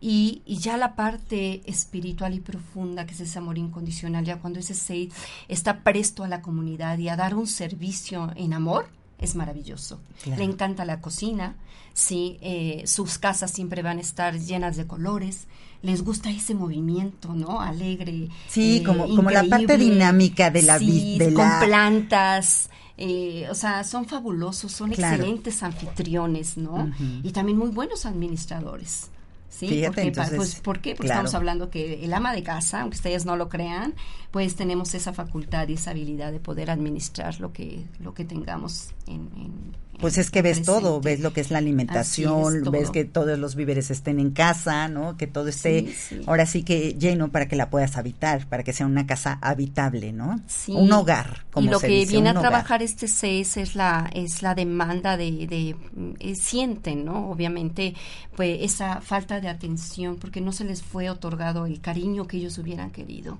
[0.00, 4.60] Y, y ya la parte espiritual y profunda, que es ese amor incondicional, ya cuando
[4.60, 5.12] ese 6
[5.48, 8.88] está presto a la comunidad y a dar un servicio en amor,
[9.20, 10.00] es maravilloso.
[10.22, 10.38] Claro.
[10.40, 11.54] Le encanta la cocina,
[11.94, 15.46] sí, eh, sus casas siempre van a estar llenas de colores,
[15.82, 17.60] les gusta ese movimiento, ¿no?
[17.60, 18.28] Alegre.
[18.48, 22.68] Sí, eh, como- como la parte dinámica de la Sí, de con la- plantas,
[22.98, 25.14] eh, o sea, son fabulosos, son Claro.
[25.16, 26.90] excelentes anfitriones, ¿no?
[27.22, 29.09] Y también muy buenos administradores.
[29.50, 29.68] ¿Sí?
[29.68, 30.94] Fíjate, porque, pa- entonces, pues, ¿Por qué?
[30.94, 31.20] Porque claro.
[31.26, 33.94] estamos hablando que el ama de casa, aunque ustedes no lo crean,
[34.30, 38.90] pues tenemos esa facultad y esa habilidad de poder administrar lo que, lo que tengamos
[39.08, 40.66] en, en- Pues es que ves presente.
[40.80, 44.30] todo, ves lo que es la alimentación, es, ves que todos los víveres estén en
[44.30, 45.16] casa, ¿no?
[45.16, 46.20] Que todo esté, Sí, sí.
[46.26, 50.12] ahora sí que lleno para que la puedas habitar, para que sea una casa habitable,
[50.12, 50.40] ¿no?
[50.46, 50.72] Sí.
[50.72, 52.42] Un hogar, como y lo se que dice, viene a hogar.
[52.42, 55.76] trabajar este 6 es la es la demanda de, de
[56.20, 57.94] eh, sienten no obviamente
[58.36, 62.56] pues esa falta de atención porque no se les fue otorgado el cariño que ellos
[62.58, 63.38] hubieran querido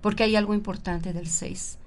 [0.00, 1.78] porque hay algo importante del 6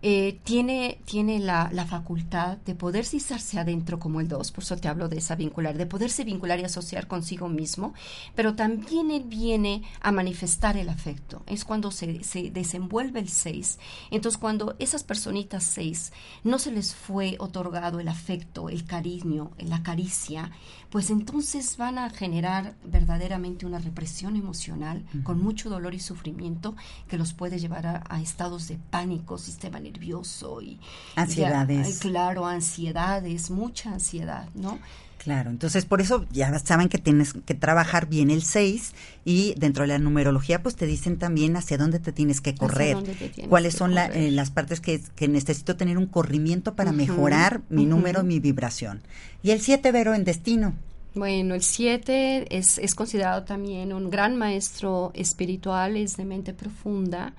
[0.00, 4.76] eh, tiene, tiene la, la facultad de poder cisarse adentro como el 2, por eso
[4.76, 7.94] te hablo de esa vincular, de poderse vincular y asociar consigo mismo,
[8.36, 11.42] pero también él viene a manifestar el afecto.
[11.46, 13.78] Es cuando se, se desenvuelve el 6.
[14.10, 16.12] Entonces, cuando esas personitas 6
[16.44, 20.52] no se les fue otorgado el afecto, el cariño, la caricia,
[20.90, 26.74] pues entonces van a generar verdaderamente una represión emocional con mucho dolor y sufrimiento
[27.08, 30.80] que los puede llevar a, a estados de pánico, sistema nervioso y
[31.16, 31.98] Ansiedades.
[31.98, 34.78] claro, ansiedades, mucha ansiedad, ¿no?
[35.18, 38.92] Claro, entonces por eso ya saben que tienes que trabajar bien el 6
[39.24, 42.94] y dentro de la numerología pues te dicen también hacia dónde te tienes que correr,
[43.34, 46.92] tienes cuáles que son la- eh, las partes que, que necesito tener un corrimiento para
[46.92, 49.02] mejorar mi número, mi vibración.
[49.42, 50.74] Y el 7 Vero en destino.
[51.14, 57.34] Bueno, el 7 es, es considerado también un gran maestro espiritual, es de mente profunda.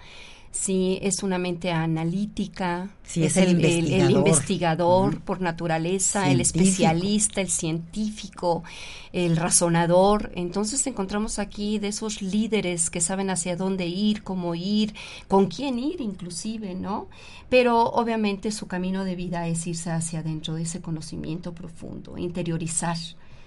[0.51, 2.89] Sí, es una mente analítica.
[3.03, 3.51] Sí, es el
[4.11, 5.21] investigador.
[5.21, 8.63] por naturaleza, el especialista, el científico,
[9.13, 10.31] el razonador.
[10.33, 14.95] Entonces encontramos aquí de esos líderes que saben hacia dónde ir, cómo ir,
[15.27, 17.09] con quién ir inclusive, ¿no?
[17.49, 22.97] Pero obviamente su camino de vida es irse hacia adentro de ese conocimiento profundo, interiorizar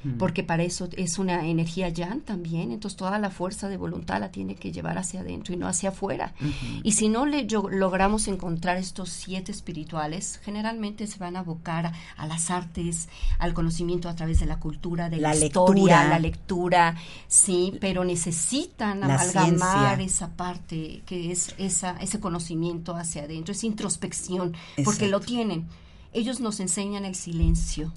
[0.05, 0.19] Mm.
[0.19, 4.31] porque para eso es una energía yang también, entonces toda la fuerza de voluntad la
[4.33, 6.35] tiene que llevar hacia adentro y no hacia afuera.
[6.83, 11.87] Y si no le yo- logramos encontrar estos siete espirituales, generalmente se van a abocar
[11.87, 15.75] a, a las artes, al conocimiento a través de la cultura, de la, La historia,
[15.85, 16.09] lectura.
[16.09, 16.97] la lectura,
[17.29, 20.05] sí, pero necesitan La amalgamar ciencia.
[20.05, 25.67] esa parte que es esa, ese conocimiento hacia adentro, esa introspección, porque lo tienen.
[26.13, 27.93] Ellos nos enseñan el silencio.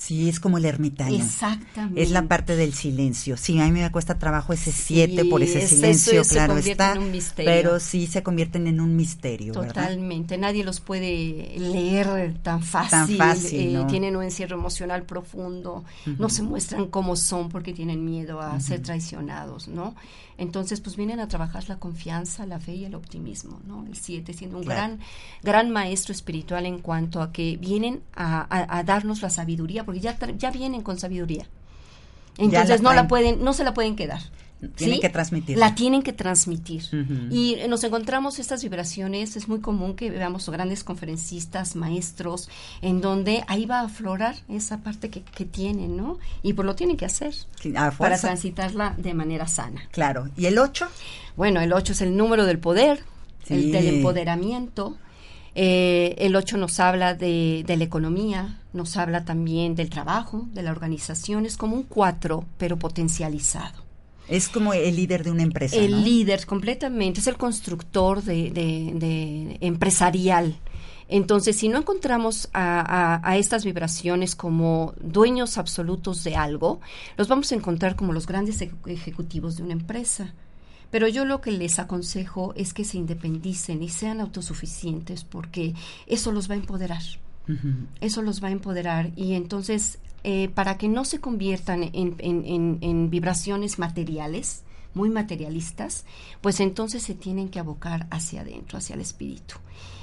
[0.00, 1.22] Sí, es como el ermitaño.
[1.22, 2.00] Exactamente.
[2.02, 3.36] Es la parte del silencio.
[3.36, 6.54] Sí, a mí me cuesta trabajo ese 7 por ese es- silencio, eso se claro
[6.54, 6.92] convierte está.
[6.92, 7.50] en un misterio.
[7.52, 9.74] Pero sí se convierten en un misterio, ¿verdad?
[9.74, 13.86] Totalmente, nadie los puede leer tan fácil, fácil, eh, ¿no?
[13.86, 15.84] tienen un encierro emocional profundo,
[16.18, 19.94] no se muestran como son porque tienen miedo a ser traicionados, ¿no?
[20.40, 23.84] Entonces, pues vienen a trabajar la confianza, la fe y el optimismo, ¿no?
[23.86, 24.80] El 7 siendo un Claro.
[24.80, 24.98] gran,
[25.42, 30.00] gran maestro espiritual en cuanto a que vienen a, a- a darnos la sabiduría, porque
[30.00, 31.46] ya, ya vienen con sabiduría.
[32.38, 34.20] Entonces la no la pueden, no se la pueden quedar.
[34.76, 35.00] Tienen ¿sí?
[35.00, 35.68] que transmitirla.
[35.68, 36.82] La tienen que transmitir.
[37.30, 42.50] Y nos encontramos estas vibraciones, es muy común que veamos grandes conferencistas, maestros,
[42.82, 46.18] en donde ahí va a aflorar esa parte que, que tienen, ¿no?
[46.42, 47.34] Y pues lo tienen que hacer
[47.96, 49.82] para transitarla de manera sana.
[49.92, 50.28] Claro.
[50.36, 50.86] ¿Y el 8?
[51.36, 53.02] Bueno, el 8 es el número del poder,
[53.48, 54.98] el del empoderamiento.
[55.54, 60.62] Eh, el 8 nos habla de, de la economía, nos habla también del trabajo, de
[60.62, 61.46] la organización.
[61.46, 63.89] Es como un 4, pero potencializado.
[64.30, 65.98] Es como el líder de una empresa, El ¿no?
[65.98, 70.56] líder completamente, es el constructor de, de- de empresarial.
[71.08, 76.80] Entonces, si no encontramos a, a- a estas vibraciones como dueños absolutos de algo,
[77.16, 80.32] los vamos a encontrar como los grandes eje- ejecutivos de una empresa.
[80.92, 85.74] Pero yo lo que les aconsejo es que se independicen y sean autosuficientes porque
[86.06, 87.02] eso los va a empoderar
[88.00, 92.44] eso los va a empoderar y entonces eh, para que no se conviertan en, en-
[92.46, 94.62] en- en vibraciones materiales,
[94.94, 96.04] muy materialistas,
[96.40, 99.54] pues entonces se tienen que abocar hacia adentro, hacia el espíritu.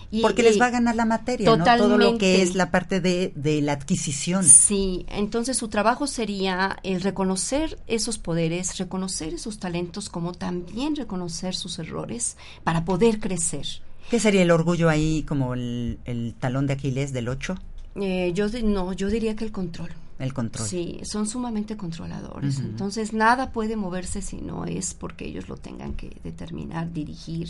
[0.09, 1.65] Y- Porque les va a ganar la materia, ¿no?
[1.65, 4.45] Todo lo que es la parte de, de la adquisición.
[4.45, 11.53] Sí, entonces su trabajo sería el reconocer esos poderes, reconocer esos talentos, como también reconocer
[11.55, 13.67] sus errores para poder crecer.
[14.09, 17.55] ¿Qué sería el orgullo ahí como el, el talón de Aquiles del 8?
[17.99, 19.89] Eh, yo no, yo diría que el control.
[20.19, 20.67] El control.
[20.67, 22.57] Sí, son sumamente controladores.
[22.59, 27.47] Entonces, nada puede moverse si no es porque ellos lo tengan que determinar, dirigir.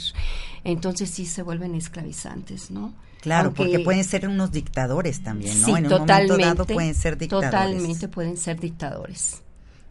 [0.65, 2.93] Entonces, sí se vuelven esclavizantes, ¿no?
[3.21, 5.65] Claro, Aunque- porque pueden ser unos dictadores también, ¿no?
[5.65, 6.33] Sí, en un totalmente.
[6.33, 7.51] momento dado pueden ser dictadores.
[7.51, 9.41] Totalmente pueden ser dictadores.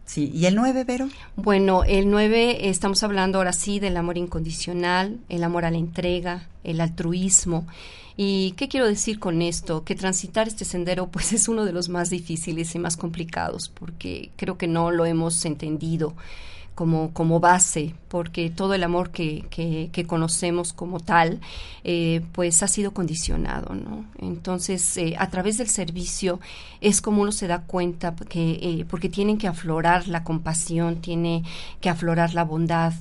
[0.04, 1.08] Sí, ¿y el 9, Vero?
[1.34, 6.46] Bueno, el 9, estamos hablando ahora sí del amor incondicional, el amor a la entrega,
[6.62, 7.66] el altruismo.
[8.16, 9.84] ¿Y qué quiero decir con esto?
[9.84, 14.30] Que transitar este sendero pues es uno de los más difíciles y más complicados porque
[14.36, 16.14] creo que no lo hemos entendido
[16.76, 21.40] como, como base, porque todo el amor que, que, conocemos como tal,
[21.84, 24.04] eh, pues ha sido condicionado, ¿no?
[24.18, 26.38] Entonces, eh, a través del servicio
[26.82, 31.44] es como uno se da cuenta que, eh, porque tienen que aflorar la compasión, tiene
[31.80, 32.92] que aflorar la bondad,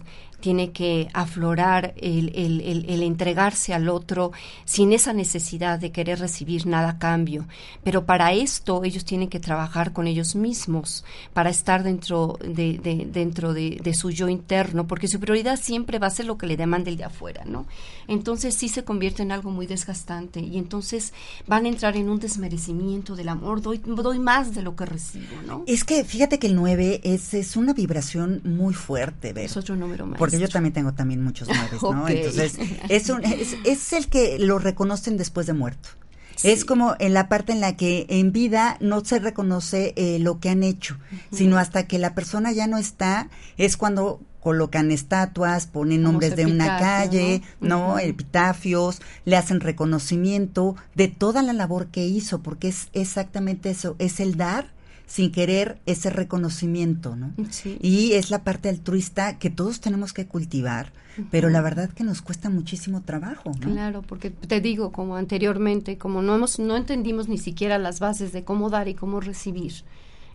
[0.45, 4.31] tiene que aflorar el, el, el, el, entregarse al otro
[4.63, 7.47] sin esa necesidad de querer recibir nada a cambio.
[7.83, 13.07] Pero para esto ellos tienen que trabajar con ellos mismos, para estar dentro de, de
[13.11, 16.45] dentro de, de, su yo interno, porque su prioridad siempre va a ser lo que
[16.45, 17.65] le demande el de afuera, ¿no?
[18.07, 21.11] Entonces sí se convierte en algo muy desgastante y entonces
[21.47, 25.41] van a entrar en un desmerecimiento del amor, doy, doy más de lo que recibo,
[25.47, 25.63] ¿no?
[25.65, 29.45] Es que fíjate que el 9 es, es una vibración muy fuerte, ¿ver?
[29.45, 30.19] Es otro número más.
[30.19, 32.03] Porque yo también tengo también muchos nueves, ¿no?
[32.03, 32.17] Okay.
[32.17, 32.57] Entonces,
[32.89, 35.89] es, un, es, es, el que lo reconocen después de muerto.
[36.35, 36.49] Sí.
[36.49, 40.39] Es como en la parte en la que en vida no se reconoce eh, lo
[40.39, 41.37] que han hecho, uh -huh.
[41.37, 46.45] sino hasta que la persona ya no está, es cuando colocan estatuas, ponen nombres de
[46.45, 47.79] una calle, ¿no?
[47.79, 47.93] ¿no?
[47.93, 48.03] Uh -huh.
[48.03, 54.19] Epitafios, le hacen reconocimiento de toda la labor que hizo, porque es exactamente eso, es
[54.19, 54.74] el dar
[55.07, 57.33] sin querer ese reconocimiento, ¿no?
[57.49, 57.77] Sí.
[57.81, 60.93] Y es la parte altruista que todos tenemos que cultivar,
[61.31, 63.71] pero la verdad que nos cuesta muchísimo trabajo, ¿no?
[63.71, 68.31] Claro, porque te digo, como anteriormente, como no hemos, no entendimos ni siquiera las bases
[68.31, 69.73] de cómo dar y cómo recibir,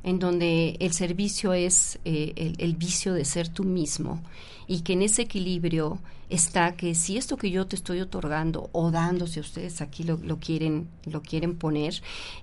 [0.03, 4.23] en donde el servicio es eh, el, el vicio de ser tú mismo
[4.67, 5.99] y que en ese equilibrio
[6.31, 10.17] está que si esto que yo te estoy otorgando o dando, si ustedes aquí lo,
[10.19, 12.01] lo quieren, lo quieren poner,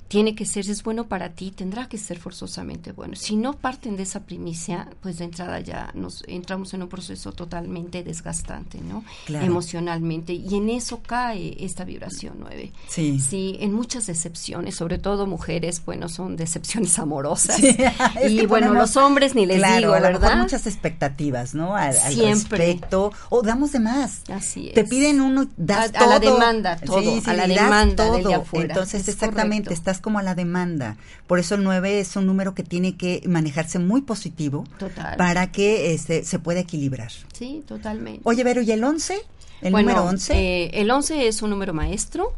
[0.07, 3.15] tiene que ser, es bueno para ti, tendrá que ser forzosamente bueno.
[3.15, 7.33] Si no parten de esa primicia, pues de entrada ya nos entramos en un proceso
[7.33, 9.03] totalmente desgastante, ¿no?
[9.25, 9.45] Claro.
[9.45, 10.33] Emocionalmente.
[10.33, 12.71] Y en eso cae esta vibración nueve.
[12.87, 13.19] Sí.
[13.19, 17.57] Sí, en muchas decepciones, sobre todo mujeres, bueno, son decepciones amorosas.
[17.57, 17.75] Sí,
[18.29, 20.37] y bueno, ponemos- los hombres ni les claro, digo, a lo mejor ¿verdad?
[20.41, 21.75] muchas expectativas, ¿no?
[21.75, 22.57] Al, al Siempre.
[22.65, 23.11] respecto.
[23.29, 24.21] O damos de más.
[24.31, 24.73] Así es.
[24.73, 26.33] Te piden uno, das A- a la todo.
[26.33, 28.35] demanda, todo, Sí, sí, a la demanda del de todo.
[28.35, 28.73] afuera.
[28.73, 29.73] Entonces, Es exactamente, correcto.
[29.73, 30.97] estás como a la demanda.
[31.27, 35.17] Por eso el 9 es un número que tiene que manejarse muy positivo Total.
[35.17, 37.11] para que este, se pueda equilibrar.
[37.33, 38.21] Sí, totalmente.
[38.23, 39.15] Oye, Vero, ¿y el 11?
[39.61, 40.33] ¿El Bueno, número 11?
[40.35, 42.33] eh, el 11 es un número maestro.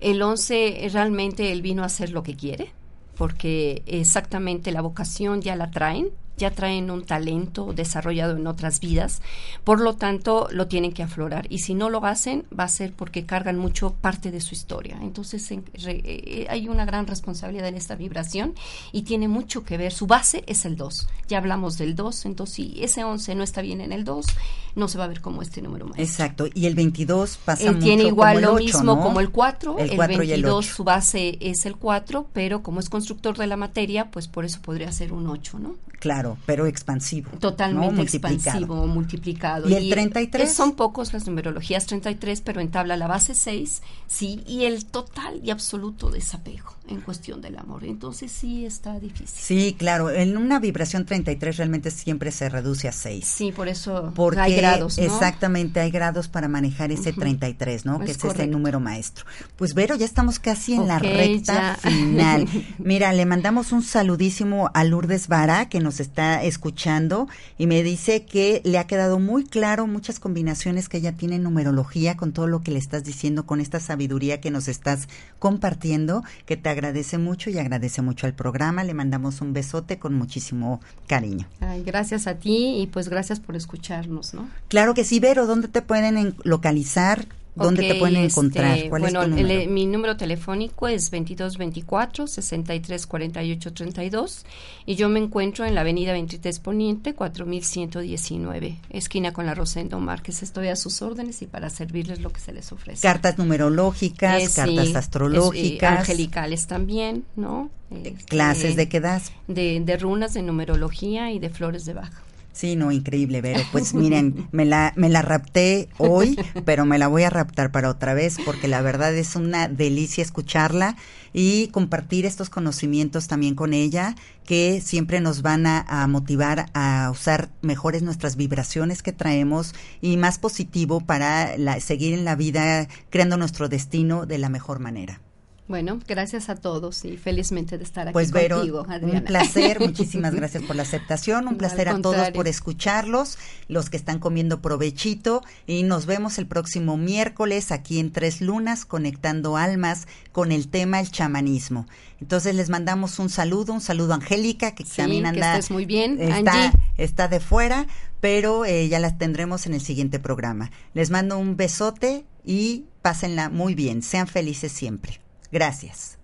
[0.00, 2.72] El 11 eh, realmente él vino a hacer lo que quiere,
[3.16, 9.22] porque exactamente la vocación ya la traen, ya traen un talento desarrollado en otras vidas,
[9.64, 12.92] por lo tanto lo tienen que aflorar y si no lo hacen va a ser
[12.92, 14.98] porque cargan mucho parte de su historia.
[15.02, 18.54] Entonces en- re- eh, hay una gran responsabilidad en esta vibración
[18.92, 22.54] y tiene mucho que ver, su base es el 2, ya hablamos del 2, entonces
[22.56, 24.26] si ese 11 no está bien en el 2,
[24.74, 26.02] no se va a ver como este número maestro.
[26.04, 26.46] Exacto.
[26.54, 29.02] Y el 22 pasa Él mucho tiene igual como el lo 8, mismo ¿no?
[29.02, 30.74] como el 4, El el, 4 y el 22 8.
[30.76, 34.60] su base es el 4, pero como es constructor de la materia, pues por eso
[34.62, 35.74] podría ser un 8, ¿no?
[35.98, 37.30] Claro, pero expansivo.
[37.38, 39.68] Totalmente expansivo, multiplicado.
[39.68, 40.48] ¿Y el 33?
[40.50, 45.40] es- son pocos las numerologías 33, pero entabla la base 6, sí, y el total
[45.42, 47.84] y absoluto desapego en cuestión del amor.
[47.84, 49.28] Entonces sí está difícil.
[49.28, 50.10] Sí, claro.
[50.10, 53.24] En una vibración 33 realmente siempre se reduce a 6.
[53.24, 55.04] Sí, por eso Porque hay grados, ¿no?
[55.04, 57.20] exactamente hay grados para manejar ese Ujú.
[57.20, 57.94] 33, ¿no?
[57.94, 58.52] Es que es ese correcto.
[58.52, 59.24] número maestro.
[59.56, 61.90] Pues Vero, ya estamos casi en la recta ya.
[61.90, 62.48] final.
[62.78, 68.24] Mira, le mandamos un saludísimo a Lourdes Vara que nos está escuchando y me dice
[68.24, 72.46] que le ha quedado muy claro muchas combinaciones que ella tiene en numerología con todo
[72.46, 75.08] lo que le estás diciendo, con esta sabiduría que nos estás
[75.38, 78.84] compartiendo, que te agradece mucho y agradece mucho al programa.
[78.84, 81.46] Le mandamos un besote con muchísimo cariño.
[81.60, 84.48] Ay, gracias a ti y pues gracias por escucharnos, ¿no?
[84.68, 87.26] Claro que sí, Vero, ¿dónde te pueden en- localizar?
[87.54, 88.78] ¿Dónde te Ok, pueden este, encontrar?
[88.88, 89.70] ¿Cuál bueno, es tu el- número?
[89.70, 94.46] mi número telefónico es 2224 63 48 32
[94.86, 100.42] y yo me encuentro en la avenida 23 Poniente 4119, esquina con la Rosendo Márquez.
[100.42, 103.02] Estoy a sus órdenes y para servirles lo que se les ofrece.
[103.02, 107.70] Cartas numerológicas, Eh, sí, cartas es- astrológicas, eh, angelicales también, ¿no?
[107.90, 109.32] Este, clases de qué das.
[109.48, 112.22] De, de runas, de numerología y de flores de baja.
[112.52, 113.62] Sí, no, increíble, Vero.
[113.72, 117.88] Pues miren, me la, me la rapté hoy, pero me la voy a raptar para
[117.88, 120.96] otra vez porque la verdad es una delicia escucharla
[121.32, 127.08] y compartir estos conocimientos también con ella que siempre nos van a, a motivar a
[127.10, 132.86] usar mejores nuestras vibraciones que traemos y más positivo para la- seguir en la vida
[133.08, 135.20] creando nuestro destino de la mejor manera.
[135.68, 139.20] Bueno, gracias a todos y felizmente de estar aquí Pues Vero, contigo, Adriana.
[139.20, 143.38] un placer, muchísimas gracias por la aceptación, un No, placer a todos por escucharlos,
[143.68, 148.84] los que están comiendo provechito y nos vemos el próximo miércoles aquí en Tres Lunas
[148.84, 151.86] conectando almas con el tema el chamanismo.
[152.20, 155.70] Entonces les mandamos un saludo, un saludo a Angélica que Sí, también que anda estés
[155.70, 156.78] muy bien, está, Angie.
[156.98, 157.86] está de fuera,
[158.20, 160.70] pero eh, ya las tendremos en el siguiente programa.
[160.92, 165.21] Les mando un besote y pásenla muy bien, sean felices siempre.
[165.52, 166.18] Gracias.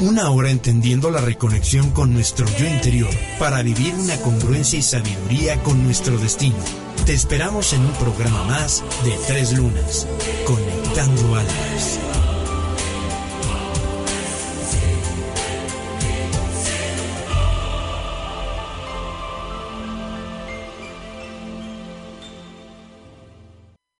[0.00, 5.62] Una hora entendiendo la reconexión con nuestro yo interior para vivir una congruencia y sabiduría
[5.62, 6.56] con nuestro destino.
[7.06, 10.08] Te esperamos en un programa más de Tres Lunas,
[10.44, 12.11] Conectando Almas.